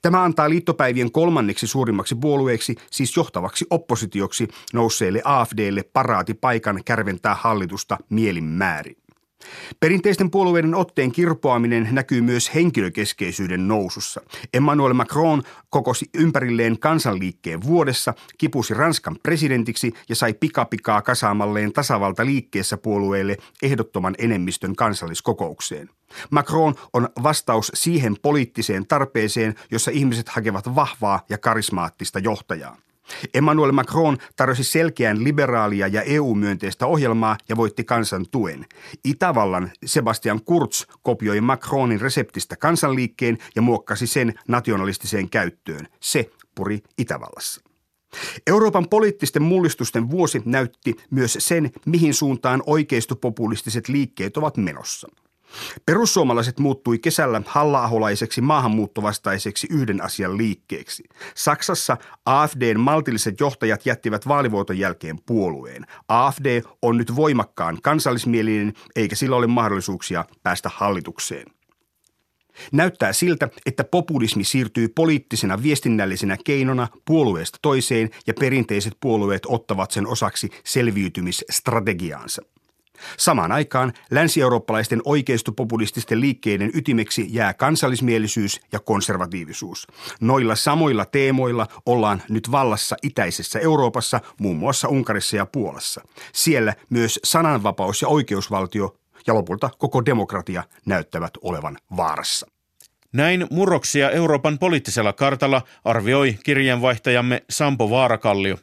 Tämä 0.02 0.24
antaa 0.24 0.50
liittopäivien 0.50 1.12
kolmanneksi 1.12 1.68
suurimmaksi 1.68 2.16
puolueeksi, 2.16 2.76
siis 2.92 3.18
johtavaksi 3.18 3.66
oppositioksi, 3.70 4.48
nousseelle 4.74 5.22
AFDlle 5.24 5.84
paraati 5.84 6.34
paikan 6.34 6.82
kärventää 6.86 7.36
hallitusta 7.36 7.98
mielin 8.10 8.44
määrin. 8.44 8.96
Perinteisten 9.80 10.32
puolueiden 10.32 10.76
otteen 10.76 11.12
kirpoaminen 11.12 11.90
näkyy 11.92 12.22
myös 12.22 12.56
henkilökeskeisyyden 12.56 13.68
nousussa. 13.68 14.22
Emmanuel 14.54 14.94
Macron 14.94 15.44
kokosi 15.70 16.10
ympärilleen 16.14 16.80
kansanliikkeen 16.80 17.64
vuodessa, 17.64 18.14
kipusi 18.38 18.74
Ranskan 18.74 19.18
presidentiksi 19.24 19.94
ja 20.10 20.16
sai 20.16 20.34
pikapikaa 20.34 21.02
kasaamalleen 21.02 21.74
tasavalta 21.74 22.26
liikkeessä 22.26 22.78
puolueelle 22.78 23.38
ehdottoman 23.62 24.16
enemmistön 24.18 24.76
kansalliskokoukseen. 24.76 25.90
Macron 26.30 26.76
on 26.94 27.10
vastaus 27.24 27.72
siihen 27.74 28.16
poliittiseen 28.22 28.88
tarpeeseen, 28.88 29.56
jossa 29.72 29.92
ihmiset 29.92 30.30
hakevat 30.30 30.76
vahvaa 30.76 31.26
ja 31.30 31.38
karismaattista 31.38 32.20
johtajaa. 32.20 32.78
Emmanuel 33.34 33.72
Macron 33.72 34.18
tarjosi 34.36 34.64
selkeän 34.64 35.24
liberaalia 35.24 35.88
ja 35.88 36.02
EU-myönteistä 36.02 36.86
ohjelmaa 36.86 37.38
ja 37.50 37.56
voitti 37.58 37.84
kansan 37.84 38.26
tuen. 38.32 38.66
Itävallan 39.06 39.72
Sebastian 39.86 40.44
Kurz 40.44 40.86
kopioi 41.02 41.42
Macronin 41.42 42.02
reseptistä 42.02 42.56
kansanliikkeen 42.56 43.38
ja 43.56 43.62
muokkasi 43.62 44.08
sen 44.08 44.34
nationalistiseen 44.48 45.30
käyttöön. 45.30 45.88
Se 46.00 46.30
puri 46.56 46.80
Itävallassa. 46.98 47.62
Euroopan 48.48 48.90
poliittisten 48.90 49.44
mullistusten 49.44 50.10
vuosi 50.10 50.42
näytti 50.46 50.96
myös 51.12 51.38
sen, 51.40 51.72
mihin 51.86 52.14
suuntaan 52.14 52.64
oikeistopopulistiset 52.66 53.88
liikkeet 53.88 54.38
ovat 54.38 54.58
menossa– 54.58 55.08
Perussuomalaiset 55.86 56.60
muuttui 56.60 57.00
kesällä 57.00 57.42
halla-aholaiseksi 57.46 58.42
maahanmuuttovastaiseksi 58.42 59.68
yhden 59.72 60.04
asian 60.04 60.38
liikkeeksi. 60.38 61.04
Saksassa 61.36 61.98
AFDn 62.26 62.80
maltilliset 62.80 63.40
johtajat 63.40 63.86
jättivät 63.86 64.28
vaalivuoton 64.28 64.80
jälkeen 64.80 65.20
puolueen. 65.26 65.86
AFD 66.08 66.62
on 66.82 66.98
nyt 66.98 67.16
voimakkaan 67.16 67.78
kansallismielinen 67.84 68.74
eikä 68.96 69.16
sillä 69.16 69.36
ole 69.36 69.48
mahdollisuuksia 69.48 70.26
päästä 70.44 70.70
hallitukseen. 70.74 71.46
Näyttää 72.72 73.14
siltä, 73.14 73.50
että 73.66 73.84
populismi 73.84 74.44
siirtyy 74.44 74.88
poliittisena 74.88 75.64
viestinnällisenä 75.64 76.38
keinona 76.46 76.88
puolueesta 77.06 77.60
toiseen 77.62 78.10
ja 78.28 78.34
perinteiset 78.40 78.94
puolueet 79.00 79.44
ottavat 79.48 79.92
sen 79.92 80.08
osaksi 80.08 80.50
selviytymisstrategiaansa. 80.66 82.42
Samaan 83.18 83.52
aikaan 83.52 83.94
länsi-eurooppalaisten 84.12 85.02
oikeistopopulististen 85.06 86.22
liikkeiden 86.22 86.72
ytimeksi 86.74 87.28
jää 87.30 87.54
kansallismielisyys 87.54 88.62
ja 88.72 88.80
konservatiivisuus. 88.80 89.88
Noilla 90.22 90.56
samoilla 90.56 91.06
teemoilla 91.06 91.68
ollaan 91.86 92.22
nyt 92.30 92.52
vallassa 92.52 92.96
itäisessä 93.04 93.60
Euroopassa, 93.60 94.22
muun 94.40 94.58
muassa 94.58 94.88
Unkarissa 94.88 95.36
ja 95.36 95.46
Puolassa. 95.46 96.02
Siellä 96.34 96.74
myös 96.90 97.20
sananvapaus 97.24 98.02
ja 98.02 98.08
oikeusvaltio 98.08 98.96
ja 99.28 99.34
lopulta 99.34 99.70
koko 99.78 100.06
demokratia 100.06 100.64
näyttävät 100.86 101.32
olevan 101.42 101.78
vaarassa. 101.98 102.48
Näin 103.14 103.48
murroksia 103.52 104.10
Euroopan 104.10 104.60
poliittisella 104.60 105.14
kartalla 105.14 105.62
arvioi 105.86 106.38
kirjanvaihtajamme 106.44 107.44
Sampo 107.50 107.90
Vaarakallio. 107.90 108.58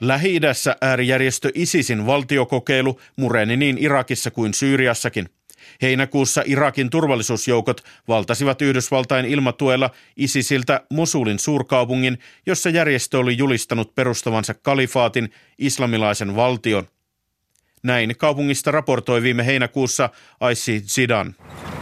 Lähi-idässä 0.00 0.76
äärijärjestö 0.80 1.50
ISISin 1.54 2.06
valtiokokeilu 2.06 3.00
mureni 3.16 3.56
niin 3.56 3.78
Irakissa 3.78 4.30
kuin 4.30 4.54
Syyriassakin. 4.54 5.28
Heinäkuussa 5.82 6.42
Irakin 6.46 6.90
turvallisuusjoukot 6.90 7.80
valtasivat 8.08 8.62
Yhdysvaltain 8.62 9.26
ilmatuella 9.26 9.90
ISISiltä 10.16 10.80
Mosulin 10.90 11.38
suurkaupungin, 11.38 12.18
jossa 12.46 12.70
järjestö 12.70 13.18
oli 13.18 13.38
julistanut 13.38 13.94
perustavansa 13.94 14.54
kalifaatin 14.54 15.32
islamilaisen 15.58 16.36
valtion. 16.36 16.86
Näin 17.82 18.16
kaupungista 18.16 18.70
raportoi 18.70 19.22
viime 19.22 19.46
heinäkuussa 19.46 20.10
Aissi 20.40 20.80
Zidan. 20.80 21.34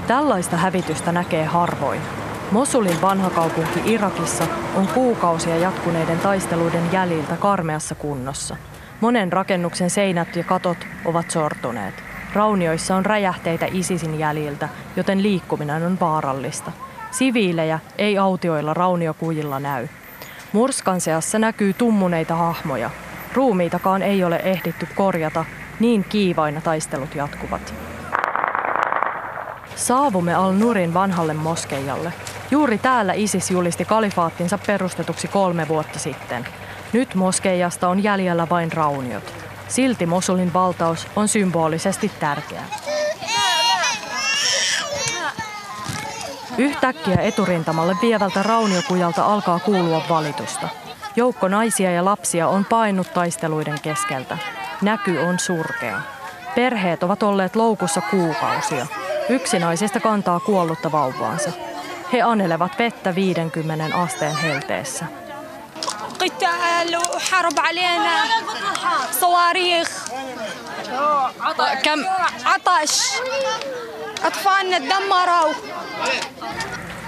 Tällaista 0.06 0.56
hävitystä 0.56 1.12
näkee 1.12 1.44
harvoin. 1.44 2.00
Mosulin 2.50 3.02
vanha 3.02 3.30
kaupunki 3.30 3.80
Irakissa 3.84 4.44
on 4.74 4.88
kuukausia 4.88 5.56
jatkuneiden 5.56 6.18
taisteluiden 6.18 6.92
jäljiltä 6.92 7.36
karmeassa 7.36 7.94
kunnossa. 7.94 8.56
Monen 9.00 9.32
rakennuksen 9.32 9.90
seinät 9.90 10.36
ja 10.36 10.44
katot 10.44 10.78
ovat 11.04 11.30
sortuneet. 11.30 11.94
Raunioissa 12.34 12.96
on 12.96 13.06
räjähteitä 13.06 13.66
ISISin 13.72 14.18
jäljiltä, 14.18 14.68
joten 14.96 15.22
liikkuminen 15.22 15.86
on 15.86 16.00
vaarallista. 16.00 16.72
Siviilejä 17.10 17.78
ei 17.98 18.18
autioilla 18.18 18.74
rauniokujilla 18.74 19.60
näy. 19.60 19.88
Murskan 20.52 21.00
seassa 21.00 21.38
näkyy 21.38 21.72
tummuneita 21.72 22.34
hahmoja. 22.34 22.90
Ruumiitakaan 23.34 24.02
ei 24.02 24.24
ole 24.24 24.36
ehditty 24.36 24.88
korjata, 24.94 25.44
niin 25.80 26.04
kiivaina 26.04 26.60
taistelut 26.60 27.14
jatkuvat. 27.14 27.74
Saavumme 29.76 30.34
Al-Nurin 30.34 30.94
vanhalle 30.94 31.34
moskeijalle. 31.34 32.12
Juuri 32.50 32.78
täällä 32.78 33.12
ISIS 33.12 33.50
julisti 33.50 33.84
kalifaattinsa 33.84 34.58
perustetuksi 34.66 35.28
kolme 35.28 35.68
vuotta 35.68 35.98
sitten. 35.98 36.46
Nyt 36.92 37.14
moskeijasta 37.14 37.88
on 37.88 38.02
jäljellä 38.02 38.46
vain 38.50 38.72
rauniot. 38.72 39.34
Silti 39.68 40.06
Mosulin 40.06 40.52
valtaus 40.52 41.06
on 41.16 41.28
symbolisesti 41.28 42.10
tärkeä. 42.20 42.62
Yhtäkkiä 46.58 47.16
eturintamalle 47.20 47.96
vievältä 48.02 48.42
rauniokujalta 48.42 49.24
alkaa 49.24 49.58
kuulua 49.58 50.02
valitusta. 50.08 50.68
Joukko 51.16 51.48
naisia 51.48 51.90
ja 51.90 52.04
lapsia 52.04 52.48
on 52.48 52.64
painut 52.64 53.14
taisteluiden 53.14 53.80
keskeltä. 53.82 54.38
Näky 54.82 55.18
on 55.18 55.38
surkea. 55.38 56.00
Perheet 56.54 57.02
ovat 57.02 57.22
olleet 57.22 57.56
loukussa 57.56 58.00
kuukausia. 58.00 58.86
Yksi 59.28 59.58
naisista 59.58 60.00
kantaa 60.00 60.40
kuollutta 60.40 60.92
vauvaansa. 60.92 61.65
He 62.12 62.22
anelevat 62.22 62.78
vettä 62.78 63.14
50 63.14 63.96
asteen 63.96 64.36
helteessä. 64.36 65.06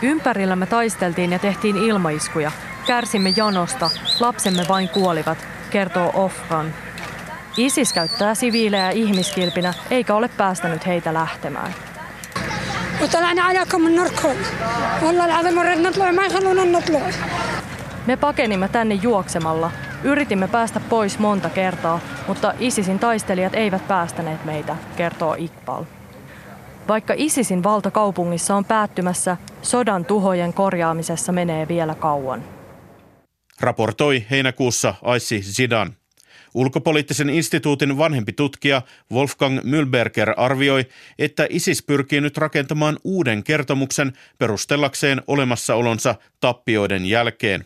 Ympärillämme 0.02 0.66
taisteltiin 0.66 1.32
ja 1.32 1.38
tehtiin 1.38 1.76
ilmaiskuja. 1.76 2.52
Kärsimme 2.86 3.32
janosta, 3.36 3.90
lapsemme 4.20 4.64
vain 4.68 4.88
kuolivat, 4.88 5.38
kertoo 5.70 6.10
Ofran. 6.14 6.74
ISIS 7.56 7.92
käyttää 7.92 8.34
siviilejä 8.34 8.90
ihmiskilpinä 8.90 9.74
eikä 9.90 10.14
ole 10.14 10.28
päästänyt 10.28 10.86
heitä 10.86 11.14
lähtemään. 11.14 11.74
Me 18.06 18.16
pakenimme 18.16 18.68
tänne 18.68 18.94
juoksemalla. 18.94 19.70
Yritimme 20.04 20.48
päästä 20.48 20.80
pois 20.80 21.18
monta 21.18 21.50
kertaa, 21.50 22.00
mutta 22.28 22.54
ISISin 22.58 22.98
taistelijat 22.98 23.54
eivät 23.54 23.88
päästäneet 23.88 24.44
meitä, 24.44 24.76
kertoo 24.96 25.34
Iqbal. 25.38 25.84
Vaikka 26.88 27.14
ISISin 27.16 27.62
valta 27.62 27.90
kaupungissa 27.90 28.56
on 28.56 28.64
päättymässä, 28.64 29.36
sodan 29.62 30.04
tuhojen 30.04 30.52
korjaamisessa 30.52 31.32
menee 31.32 31.68
vielä 31.68 31.94
kauan. 31.94 32.44
Raportoi 33.60 34.26
heinäkuussa 34.30 34.94
Aissi 35.02 35.42
Zidan. 35.42 35.97
Ulkopoliittisen 36.58 37.30
instituutin 37.30 37.98
vanhempi 37.98 38.32
tutkija 38.32 38.82
Wolfgang 39.12 39.60
Mühlberger 39.62 40.34
arvioi, 40.36 40.86
että 41.18 41.46
ISIS 41.50 41.82
pyrkii 41.82 42.20
nyt 42.20 42.36
rakentamaan 42.36 42.98
uuden 43.04 43.44
kertomuksen 43.44 44.12
perustellakseen 44.38 45.22
olemassaolonsa 45.26 46.14
tappioiden 46.40 47.06
jälkeen. 47.06 47.64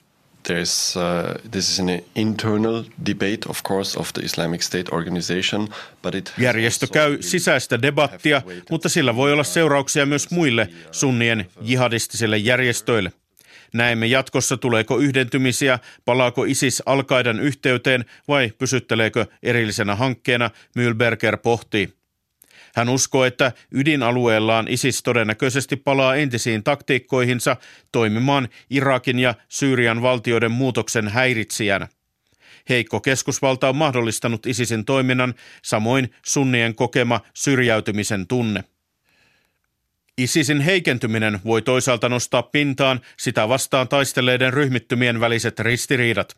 There's, 0.48 0.96
uh, 0.96 1.50
this 1.50 1.70
is 1.70 1.80
an 1.80 1.88
internal 2.14 2.84
debate, 3.06 3.38
of 3.48 3.62
course, 3.62 4.00
of 4.00 4.12
the 4.12 4.22
Islamic 4.22 4.62
State 4.62 4.84
organization, 4.92 5.68
but 6.02 6.14
it 6.14 6.32
Järjestö 6.38 6.86
käy 6.86 7.18
sisäistä 7.20 7.82
debattia, 7.82 8.42
mutta 8.70 8.88
sillä 8.88 9.16
voi 9.16 9.32
olla 9.32 9.44
seurauksia 9.44 10.06
myös 10.06 10.30
muille 10.30 10.68
sunnien 10.90 11.46
jihadistisille 11.60 12.36
järjestöille. 12.36 13.12
Näemme 13.74 14.06
jatkossa, 14.06 14.56
tuleeko 14.56 14.98
yhdentymisiä, 14.98 15.78
palaako 16.04 16.44
ISIS 16.44 16.82
alkaidan 16.86 17.40
yhteyteen 17.40 18.04
vai 18.28 18.52
pysytteleekö 18.58 19.26
erillisenä 19.42 19.94
hankkeena, 19.94 20.50
Mühlberger 20.78 21.36
pohtii. 21.42 21.88
Hän 22.74 22.88
uskoo, 22.88 23.24
että 23.24 23.52
ydinalueellaan 23.70 24.68
ISIS 24.68 25.02
todennäköisesti 25.02 25.76
palaa 25.76 26.16
entisiin 26.16 26.62
taktiikkoihinsa 26.62 27.56
toimimaan 27.92 28.48
Irakin 28.70 29.18
ja 29.18 29.34
Syyrian 29.48 30.02
valtioiden 30.02 30.50
muutoksen 30.50 31.08
häiritsijänä. 31.08 31.88
Heikko 32.68 33.00
keskusvalta 33.00 33.68
on 33.68 33.76
mahdollistanut 33.76 34.46
ISISin 34.46 34.84
toiminnan, 34.84 35.34
samoin 35.62 36.14
sunnien 36.24 36.74
kokema 36.74 37.20
syrjäytymisen 37.34 38.26
tunne. 38.26 38.64
ISISin 40.18 40.60
heikentyminen 40.60 41.40
voi 41.44 41.62
toisaalta 41.62 42.08
nostaa 42.08 42.42
pintaan 42.42 43.00
sitä 43.18 43.48
vastaan 43.48 43.88
taistelleiden 43.88 44.52
ryhmittymien 44.52 45.20
väliset 45.20 45.60
ristiriidat. 45.60 46.36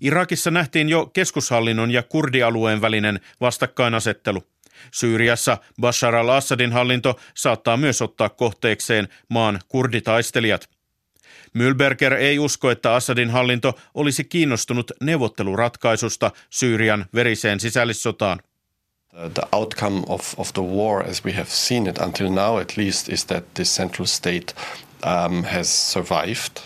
Irakissa 0.00 0.50
nähtiin 0.50 0.88
jo 0.88 1.06
keskushallinnon 1.06 1.90
ja 1.90 2.02
kurdialueen 2.02 2.80
välinen 2.80 3.20
vastakkainasettelu. 3.40 4.44
Syyriassa 4.90 5.58
Bashar 5.80 6.14
al-Assadin 6.14 6.72
hallinto 6.72 7.20
saattaa 7.34 7.76
myös 7.76 8.02
ottaa 8.02 8.28
kohteekseen 8.28 9.08
maan 9.28 9.60
kurditaistelijat. 9.68 10.68
Mühlberger 11.54 12.12
ei 12.12 12.38
usko, 12.38 12.70
että 12.70 12.94
Assadin 12.94 13.30
hallinto 13.30 13.78
olisi 13.94 14.24
kiinnostunut 14.24 14.92
neuvotteluratkaisusta 15.00 16.30
Syyrian 16.50 17.06
veriseen 17.14 17.60
sisällissotaan. 17.60 18.40
The 19.12 19.42
outcome 19.52 20.02
of, 20.08 20.34
of 20.38 20.52
the 20.52 20.62
war, 20.62 21.02
as 21.02 21.24
we 21.24 21.32
have 21.32 21.50
seen 21.50 21.86
it 21.86 21.98
until 21.98 22.30
now 22.30 22.58
at 22.58 22.76
least, 22.76 23.08
is 23.08 23.24
that 23.24 23.44
the 23.54 23.64
central 23.64 24.06
state 24.06 24.54
um, 25.04 25.44
has 25.44 25.92
survived. 25.92 26.60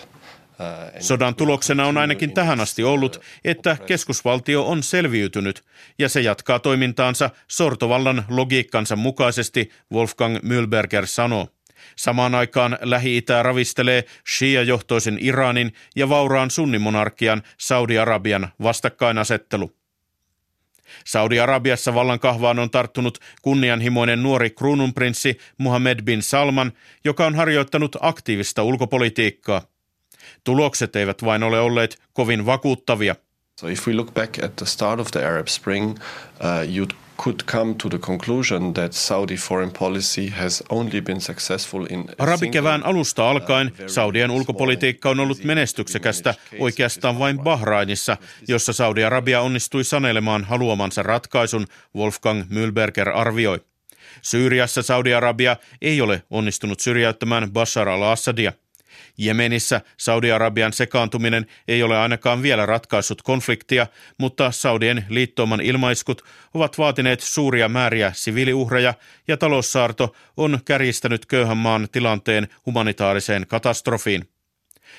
Uh, 0.60 1.00
Sodan 1.00 1.34
tuloksena 1.34 1.86
on 1.86 1.98
ainakin 1.98 2.34
tähän 2.34 2.60
asti 2.60 2.84
ollut, 2.84 3.20
että 3.44 3.76
keskusvaltio 3.86 4.66
on 4.66 4.82
selviytynyt 4.82 5.64
ja 5.98 6.08
se 6.08 6.20
jatkaa 6.20 6.58
toimintaansa 6.58 7.30
sortovallan 7.48 8.24
logiikkansa 8.28 8.96
mukaisesti, 8.96 9.70
Wolfgang 9.92 10.36
Mühlberger 10.36 11.06
sanoo. 11.06 11.48
Samaan 11.96 12.34
aikaan 12.34 12.78
Lähi-Itä 12.80 13.42
ravistelee 13.42 14.04
Shia-johtoisen 14.28 15.18
Iranin 15.20 15.72
ja 15.96 16.08
vauraan 16.08 16.50
sunnimonarkian 16.50 17.42
Saudi-Arabian 17.58 18.48
vastakkainasettelu. 18.62 19.72
Saudi-Arabiassa 21.06 21.94
vallankahvaan 21.94 22.58
on 22.58 22.70
tarttunut 22.70 23.18
kunnianhimoinen 23.42 24.22
nuori 24.22 24.50
kruununprinssi 24.50 25.38
Mohammed 25.58 26.02
bin 26.02 26.22
Salman, 26.22 26.72
joka 27.04 27.26
on 27.26 27.34
harjoittanut 27.34 27.96
aktiivista 28.00 28.62
ulkopolitiikkaa. 28.62 29.62
Tulokset 30.44 30.96
eivät 30.96 31.24
vain 31.24 31.42
ole 31.42 31.60
olleet 31.60 31.98
kovin 32.12 32.46
vakuuttavia. 32.46 33.16
So 33.60 33.68
if 33.68 33.86
we 33.86 33.94
look 33.94 34.14
back 34.14 34.38
at 34.42 34.56
the 34.56 34.66
start 34.66 35.00
of 35.00 35.06
the 35.12 35.24
Arab 35.24 35.48
Spring, 35.48 35.98
uh, 36.40 36.62
you'd 36.68 36.94
could 37.16 37.42
come 37.46 37.74
to 37.74 37.88
the 37.88 37.98
conclusion 37.98 38.74
that 38.74 38.92
Saudi 38.92 39.36
foreign 39.36 39.70
policy 39.78 40.28
has 40.28 40.62
only 40.68 41.00
been 41.00 41.20
successful 41.20 41.86
in 41.90 42.04
Arabikevään 42.18 42.86
alusta 42.86 43.22
uh, 43.22 43.28
alkaen 43.28 43.72
Saudien 43.86 44.30
ulkopolitiikka 44.30 45.10
on 45.10 45.20
ollut 45.20 45.44
menestyksekästä 45.44 46.34
oikeastaan 46.58 47.18
vain 47.18 47.38
Bahrainissa, 47.38 48.16
jossa 48.48 48.72
Saudi-Arabia 48.72 49.40
onnistui 49.40 49.84
sanelemaan 49.84 50.44
haluamansa 50.44 51.02
ratkaisun, 51.02 51.66
Wolfgang 51.96 52.42
Mühlberger 52.48 53.08
arvioi. 53.08 53.60
Syyriassa 54.22 54.82
Saudi-Arabia 54.82 55.56
ei 55.82 56.00
ole 56.00 56.22
onnistunut 56.30 56.80
syrjäyttämään 56.80 57.52
Bashar 57.52 57.88
al-Assadia– 57.88 58.52
Jemenissä 59.18 59.80
Saudi-Arabian 59.96 60.72
sekaantuminen 60.72 61.46
ei 61.68 61.82
ole 61.82 61.98
ainakaan 61.98 62.42
vielä 62.42 62.66
ratkaissut 62.66 63.22
konfliktia, 63.22 63.86
mutta 64.18 64.50
Saudien 64.50 65.04
liittooman 65.08 65.60
ilmaiskut 65.60 66.24
ovat 66.54 66.78
vaatineet 66.78 67.20
suuria 67.20 67.68
määriä 67.68 68.12
siviiliuhreja 68.14 68.94
ja 69.28 69.36
taloussaarto 69.36 70.16
on 70.36 70.58
kärjistänyt 70.64 71.26
köyhän 71.26 71.56
maan 71.56 71.88
tilanteen 71.92 72.48
humanitaariseen 72.66 73.46
katastrofiin. 73.46 74.28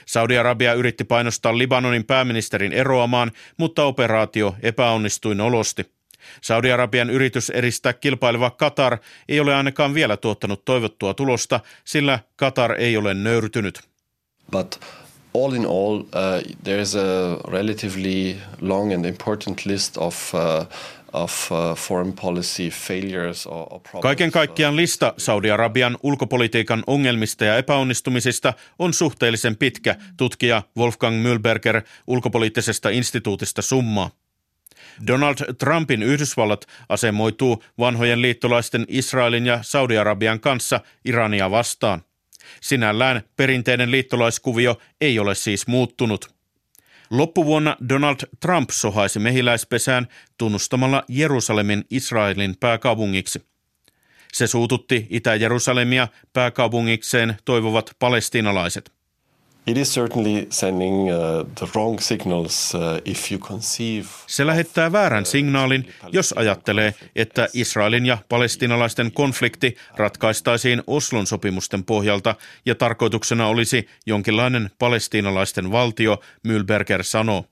Saudi-Arabia 0.06 0.74
yritti 0.74 1.04
painostaa 1.04 1.58
Libanonin 1.58 2.06
pääministerin 2.06 2.74
eroamaan, 2.74 3.32
mutta 3.58 3.84
operaatio 3.84 4.56
epäonnistui 4.62 5.36
nolosti. 5.36 5.97
Saudi-Arabian 6.42 7.10
yritys 7.10 7.50
eristää 7.50 7.94
kilpaileva 7.94 8.52
Qatar 8.63 8.98
ei 9.30 9.40
ole 9.40 9.56
ainakaan 9.56 9.94
vielä 9.94 10.18
tuottanut 10.18 10.66
toivottua 10.66 11.13
tulosta, 11.13 11.60
sillä 11.86 12.20
Qatar 12.44 12.76
ei 12.78 12.98
ole 12.98 13.13
nöyrtynyt. 13.13 13.80
But 14.52 14.80
all 15.34 15.54
in 15.54 15.66
all, 15.66 16.00
uh, 16.00 16.42
there's 16.63 16.96
a 16.96 17.38
relatively 17.52 18.36
long 18.62 18.94
and 18.94 19.06
important 19.06 19.66
list 19.66 19.98
of 19.98 20.34
uh, 20.34 20.40
uh. 20.62 20.72
Kaiken 24.02 24.32
kaikkiaan 24.32 24.76
lista 24.76 25.13
Saudi-Arabian 25.18 25.98
ulkopolitiikan 26.04 26.84
ongelmista 26.88 27.46
ja 27.46 27.58
epäonnistumisista 27.58 28.54
on 28.80 28.94
suhteellisen 28.94 29.58
pitkä, 29.58 29.96
tutkija 30.18 30.63
Wolfgang 30.78 31.26
Mühlberger 31.26 31.82
ulkopoliittisesta 32.08 32.90
instituutista 32.90 33.62
summaa. 33.62 34.10
Donald 35.08 35.36
Trumpin 35.58 36.04
Yhdysvallat 36.04 36.66
asemoituu 36.90 37.64
vanhojen 37.80 38.22
liittolaisten 38.22 38.86
Israelin 38.88 39.46
ja 39.46 39.60
Saudi-Arabian 39.62 40.40
kanssa 40.40 40.80
Irania 41.06 41.52
vastaan. 41.52 42.02
Sinällään 42.62 43.22
perinteinen 43.36 43.92
liittolaiskuvio 43.92 44.78
ei 45.02 45.20
ole 45.20 45.36
siis 45.36 45.68
muuttunut. 45.68 46.38
Loppuvuonna 47.10 47.78
Donald 47.90 48.16
Trump 48.40 48.70
sohaisi 48.70 49.20
mehiläispesään 49.20 50.08
tunnustamalla 50.38 51.04
Jerusalemin 51.08 51.86
Israelin 51.90 52.56
pääkaupungiksi. 52.60 53.42
Se 54.34 54.48
suututti 54.48 55.08
Itä-Jerusalemia 55.10 56.08
pääkaupungikseen 56.34 57.38
toivovat 57.46 57.96
palestiinalaiset. 58.00 58.97
Se 64.28 64.46
lähettää 64.46 64.92
väärän 64.92 65.26
signaalin, 65.26 65.94
jos 66.12 66.34
ajattelee, 66.38 66.94
että 67.16 67.48
Israelin 67.54 68.06
ja 68.06 68.18
palestinalaisten 68.30 69.12
konflikti 69.12 69.76
ratkaistaisiin 69.96 70.84
Oslon 70.88 71.28
sopimusten 71.28 71.84
pohjalta 71.84 72.36
ja 72.66 72.76
tarkoituksena 72.76 73.48
olisi 73.48 73.88
jonkinlainen 74.06 74.72
palestinalaisten 74.80 75.72
valtio, 75.72 76.20
Mühlberger 76.48 77.04
sanoo. 77.04 77.46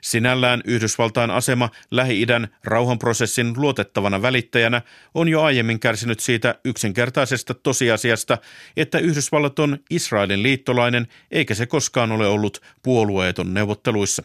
Sinällään 0.00 0.60
Yhdysvaltain 0.64 1.30
asema 1.30 1.70
Lähi-idän 1.90 2.48
rauhanprosessin 2.64 3.52
luotettavana 3.56 4.22
välittäjänä 4.22 4.82
on 5.14 5.28
jo 5.28 5.42
aiemmin 5.42 5.80
kärsinyt 5.80 6.20
siitä 6.20 6.54
yksinkertaisesta 6.64 7.54
tosiasiasta, 7.54 8.38
että 8.76 8.98
Yhdysvallat 8.98 9.58
on 9.58 9.78
Israelin 9.90 10.42
liittolainen 10.42 11.06
eikä 11.30 11.54
se 11.54 11.66
koskaan 11.66 12.12
ole 12.12 12.26
ollut 12.26 12.62
puolueeton 12.82 13.54
neuvotteluissa. 13.54 14.22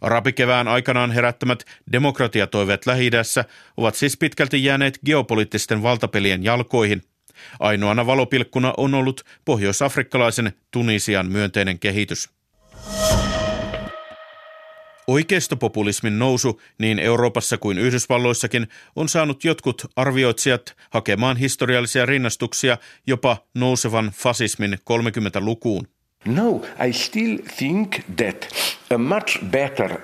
Arabikevään 0.00 0.68
aikanaan 0.68 1.10
herättämät 1.10 1.64
demokratiatoiveet 1.92 2.86
lähi 2.86 3.10
ovat 3.76 3.94
siis 3.94 4.16
pitkälti 4.16 4.64
jääneet 4.64 4.98
geopoliittisten 5.06 5.82
valtapelien 5.82 6.44
jalkoihin. 6.44 7.02
Ainoana 7.60 8.06
valopilkkuna 8.06 8.74
on 8.76 8.94
ollut 8.94 9.24
pohjoisafrikkalaisen 9.44 10.52
Tunisian 10.70 11.32
myönteinen 11.32 11.78
kehitys. 11.78 12.30
Oikeistopopulismin 15.08 16.18
nousu 16.18 16.60
niin 16.78 16.98
Euroopassa 16.98 17.58
kuin 17.58 17.78
Yhdysvalloissakin 17.78 18.68
on 18.96 19.08
saanut 19.08 19.44
jotkut 19.44 19.86
arvioitsijat 19.96 20.76
hakemaan 20.90 21.36
historiallisia 21.36 22.06
rinnastuksia 22.06 22.78
jopa 23.06 23.36
nousevan 23.54 24.12
fasismin 24.14 24.72
30-lukuun. 24.72 25.88
No, 26.24 26.62
I 26.88 26.92
still 26.92 27.38
think 27.58 27.96
that 28.16 28.48
a 28.94 28.98
much 28.98 29.44
better 29.44 29.98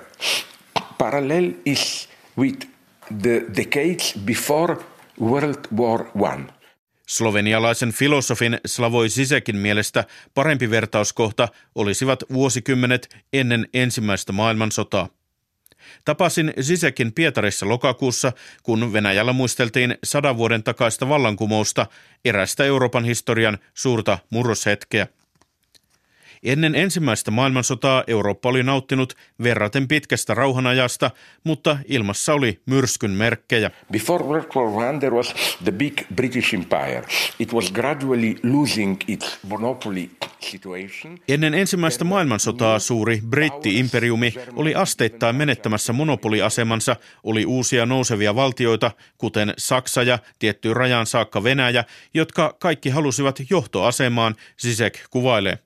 parallel 0.97 1.51
is 1.65 2.09
with 2.37 2.67
the 3.21 3.45
decades 3.57 4.19
before 4.25 4.77
World 5.21 5.65
War 5.77 6.05
One. 6.15 6.54
Slovenialaisen 7.05 7.91
filosofin 7.93 8.59
Slavoj 8.65 9.09
Sisekin 9.09 9.57
mielestä 9.57 10.03
parempi 10.33 10.69
vertauskohta 10.69 11.47
olisivat 11.75 12.23
vuosikymmenet 12.33 13.17
ennen 13.33 13.67
ensimmäistä 13.73 14.31
maailmansotaa. 14.31 15.09
Tapasin 16.05 16.53
Sisekin 16.61 17.13
Pietarissa 17.13 17.69
lokakuussa, 17.69 18.31
kun 18.63 18.93
Venäjällä 18.93 19.33
muisteltiin 19.33 19.97
sadan 20.03 20.37
vuoden 20.37 20.63
takaista 20.63 21.09
vallankumousta, 21.09 21.85
erästä 22.25 22.63
Euroopan 22.63 23.05
historian 23.05 23.57
suurta 23.73 24.19
murroshetkeä– 24.29 25.07
Ennen 26.45 26.75
ensimmäistä 26.75 27.31
maailmansotaa 27.31 28.03
Eurooppa 28.07 28.49
oli 28.49 28.63
nauttinut 28.63 29.13
verraten 29.43 29.87
pitkästä 29.87 30.33
rauhanajasta, 30.33 31.11
mutta 31.43 31.77
ilmassa 31.85 32.33
oli 32.33 32.61
myrskyn 32.65 33.11
merkkejä. 33.11 33.71
Before 33.91 34.25
World 34.25 34.45
War 34.55 34.95
I 34.95 34.99
there 34.99 35.15
was 35.15 35.35
the 35.63 35.71
big 35.71 36.01
British 36.15 36.53
Empire. 36.53 37.03
It 37.39 37.53
was 37.53 37.71
gradually 37.71 38.35
losing 38.43 38.97
its 39.07 39.39
monopoly 39.43 40.09
situation. 40.39 41.17
Ennen 41.27 41.53
ensimmäistä 41.53 42.03
maailmansotaa 42.03 42.79
suuri 42.79 43.21
britti-imperiumi 43.29 44.33
oli 44.55 44.75
asteittain 44.75 45.35
menettämässä 45.35 45.93
monopoliasemansa, 45.93 46.95
oli 47.23 47.45
uusia 47.45 47.85
nousevia 47.85 48.35
valtioita, 48.35 48.91
kuten 49.17 49.53
Saksa 49.57 50.03
ja 50.03 50.19
tiettyyn 50.39 50.75
rajan 50.75 51.05
saakka 51.05 51.43
Venäjä, 51.43 51.83
jotka 52.13 52.55
kaikki 52.59 52.89
halusivat 52.89 53.39
johtoasemaan, 53.49 54.35
Sisek 54.57 54.99
kuvailee. 55.09 55.64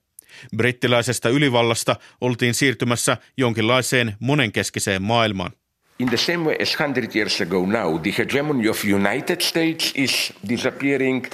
Brittiläisestä 0.57 1.29
ylivallasta 1.29 1.95
oltiin 2.21 2.53
siirtymässä 2.53 3.17
jonkinlaiseen 3.37 4.15
monenkeskiseen 4.19 5.01
maailmaan. 5.01 5.51
In 5.99 6.09
the 6.09 6.17
same 6.17 6.37
way 6.45 6.55
as 6.61 6.71
100 6.73 7.15
years 7.15 7.41
ago 7.41 7.65
now, 7.65 7.99
the 7.99 8.13
hegemony 8.17 8.69
of 8.69 8.85
United 8.85 9.41
States 9.41 9.91
is 9.95 10.33
disappearing. 10.49 11.25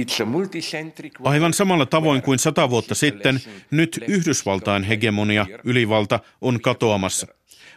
It's 0.00 0.22
a 0.22 0.24
multicentric... 0.24 1.12
Aivan 1.24 1.52
samalla 1.52 1.86
tavoin 1.86 2.22
kuin 2.22 2.38
sata 2.38 2.70
vuotta 2.70 2.94
sitten, 2.94 3.40
nyt 3.70 4.04
Yhdysvaltain 4.08 4.82
hegemonia, 4.82 5.46
ylivalta, 5.64 6.20
on 6.40 6.60
katoamassa. 6.60 7.26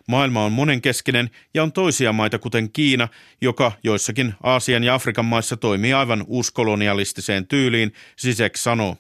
Maailma 0.08 0.46
on 0.46 0.52
monenkeskinen 0.52 1.30
ja 1.54 1.64
on 1.64 1.72
toisia 1.72 2.14
maita 2.14 2.40
kuten 2.40 2.72
Kiina, 2.72 3.08
joka 3.42 3.72
joissakin 3.84 4.34
Aasian 4.44 4.84
ja 4.84 4.94
Afrikan 4.94 5.26
maissa 5.26 5.58
toimii 5.58 5.94
aivan 5.94 6.24
uuskolonialistiseen 6.28 7.48
tyyliin, 7.48 7.94
Zizek 8.22 8.56
sanoo. 8.56 8.98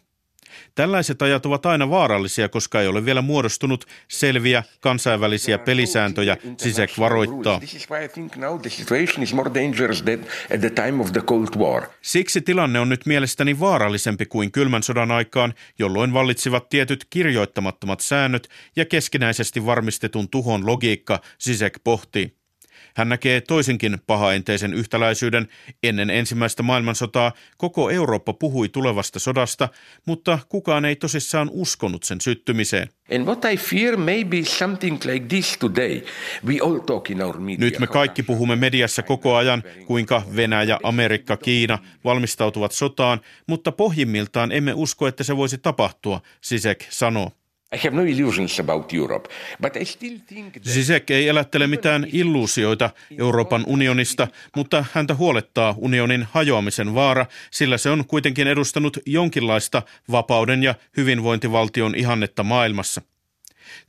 Tällaiset 0.75 1.21
ajat 1.21 1.45
ovat 1.45 1.65
aina 1.65 1.89
vaarallisia, 1.89 2.49
koska 2.49 2.81
ei 2.81 2.87
ole 2.87 3.05
vielä 3.05 3.21
muodostunut 3.21 3.85
selviä 4.07 4.63
kansainvälisiä 4.81 5.57
pelisääntöjä, 5.57 6.37
Sisek 6.57 6.91
varoittaa. 6.99 7.61
Siksi 12.01 12.41
tilanne 12.41 12.79
on 12.79 12.89
nyt 12.89 13.05
mielestäni 13.05 13.59
vaarallisempi 13.59 14.25
kuin 14.25 14.51
kylmän 14.51 14.83
sodan 14.83 15.11
aikaan, 15.11 15.53
jolloin 15.79 16.13
vallitsivat 16.13 16.69
tietyt 16.69 17.07
kirjoittamattomat 17.09 17.99
säännöt 17.99 18.49
ja 18.75 18.85
keskinäisesti 18.85 19.65
varmistetun 19.65 20.29
tuhon 20.29 20.65
logiikka, 20.65 21.21
Sisek 21.37 21.79
pohtii. 21.83 22.37
Hän 22.97 23.10
näkee 23.10 23.41
toisenkin 23.41 23.97
pahaenteisen 24.07 24.73
yhtäläisyyden. 24.73 25.47
Ennen 25.83 26.10
ensimmäistä 26.10 26.63
maailmansotaa 26.63 27.31
koko 27.57 27.89
Eurooppa 27.89 28.33
puhui 28.33 28.69
tulevasta 28.69 29.19
sodasta, 29.19 29.69
mutta 30.05 30.39
kukaan 30.49 30.86
ei 30.86 30.95
tosissaan 30.95 31.49
uskonut 31.51 32.03
sen 32.03 32.21
syttymiseen. 32.21 32.89
Nyt 37.57 37.79
me 37.79 37.88
kaikki 37.88 38.23
puhumme 38.23 38.55
mediassa 38.55 39.03
koko 39.03 39.36
ajan, 39.36 39.63
kuinka 39.86 40.23
Venäjä, 40.36 40.79
Amerikka, 40.83 41.38
Kiina 41.38 41.77
valmistautuvat 42.03 42.71
sotaan, 42.71 43.21
mutta 43.47 43.71
pohjimmiltaan 43.71 44.51
emme 44.51 44.73
usko, 44.73 45.07
että 45.07 45.23
se 45.23 45.38
voisi 45.38 45.57
tapahtua, 45.57 46.21
Sisek 46.41 46.86
sanoo. 46.89 47.31
No. 50.65 50.71
Zizek 50.73 51.12
ei 51.12 51.27
elättele 51.27 51.67
mitään 51.67 52.08
illuusioita 52.12 52.89
Euroopan 53.19 53.63
unionista, 53.67 54.27
mutta 54.56 54.86
häntä 54.93 55.15
huolettaa 55.15 55.75
unionin 55.77 56.27
hajoamisen 56.32 56.95
vaara, 56.95 57.25
sillä 57.51 57.77
se 57.77 57.89
on 57.89 58.06
kuitenkin 58.06 58.47
edustanut 58.47 58.97
jonkinlaista 59.06 59.82
vapauden 60.12 60.63
ja 60.63 60.75
hyvinvointivaltion 60.97 61.95
ihannetta 61.95 62.43
maailmassa. 62.43 63.01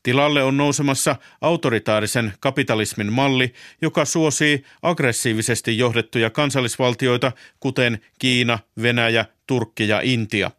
Tilalle 0.02 0.42
on 0.42 0.56
nousemassa 0.56 1.16
autoritaarisen 1.40 2.32
kapitalismin 2.40 3.12
malli, 3.12 3.52
joka 3.82 4.04
suosii 4.04 4.64
aggressiivisesti 4.82 5.78
johdettuja 5.78 6.30
kansallisvaltioita, 6.30 7.32
kuten 7.60 8.00
Kiina, 8.18 8.58
Venäjä, 8.82 9.24
Turkki 9.46 9.88
ja 9.88 10.00
Intia. 10.00 10.50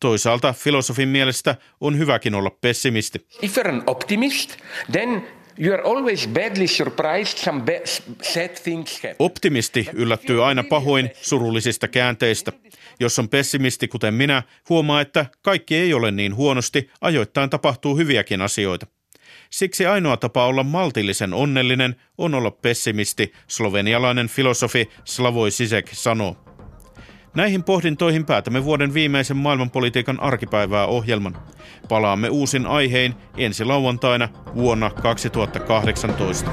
Toisaalta 0.00 0.52
filosofin 0.52 1.08
mielestä 1.08 1.56
on 1.80 1.98
hyväkin 1.98 2.34
olla 2.34 2.50
pessimisti. 2.50 3.26
If 3.42 3.58
you're 3.58 3.68
an 3.68 3.82
optimist, 3.86 4.56
then 4.92 5.22
You 5.58 5.74
are 5.74 5.82
always 5.82 6.28
badly 6.28 6.66
surprised 6.66 7.38
some 7.38 7.64
sad 8.22 8.48
things 8.62 8.94
happen. 8.94 9.16
Optimisti 9.18 9.88
yllättyy 9.92 10.44
aina 10.44 10.64
pahoin 10.64 11.10
surullisista 11.22 11.88
käänteistä. 11.88 12.52
Jos 13.00 13.18
on 13.18 13.28
pessimisti 13.28 13.88
kuten 13.88 14.14
minä, 14.14 14.42
huomaa, 14.68 15.00
että 15.00 15.26
kaikki 15.42 15.76
ei 15.76 15.94
ole 15.94 16.10
niin 16.10 16.34
huonosti, 16.34 16.90
ajoittain 17.00 17.50
tapahtuu 17.50 17.96
hyviäkin 17.96 18.40
asioita. 18.40 18.86
Siksi 19.50 19.86
ainoa 19.86 20.16
tapa 20.16 20.46
olla 20.46 20.62
maltillisen 20.62 21.34
onnellinen 21.34 21.96
on 22.18 22.34
olla 22.34 22.50
pessimisti, 22.50 23.32
slovenialainen 23.46 24.28
filosofi 24.28 24.90
Slavoj 25.04 25.50
Sisek 25.50 25.88
sanoo. 25.92 26.45
Näihin 27.36 27.64
pohdintoihin 27.64 28.26
päätämme 28.26 28.64
vuoden 28.64 28.94
viimeisen 28.94 29.36
maailmanpolitiikan 29.36 30.20
arkipäivää 30.20 30.86
ohjelman. 30.86 31.36
Palaamme 31.88 32.28
uusin 32.28 32.66
aihein 32.66 33.14
ensi 33.36 33.64
lauantaina 33.64 34.28
vuonna 34.54 34.90
2018. 34.90 36.50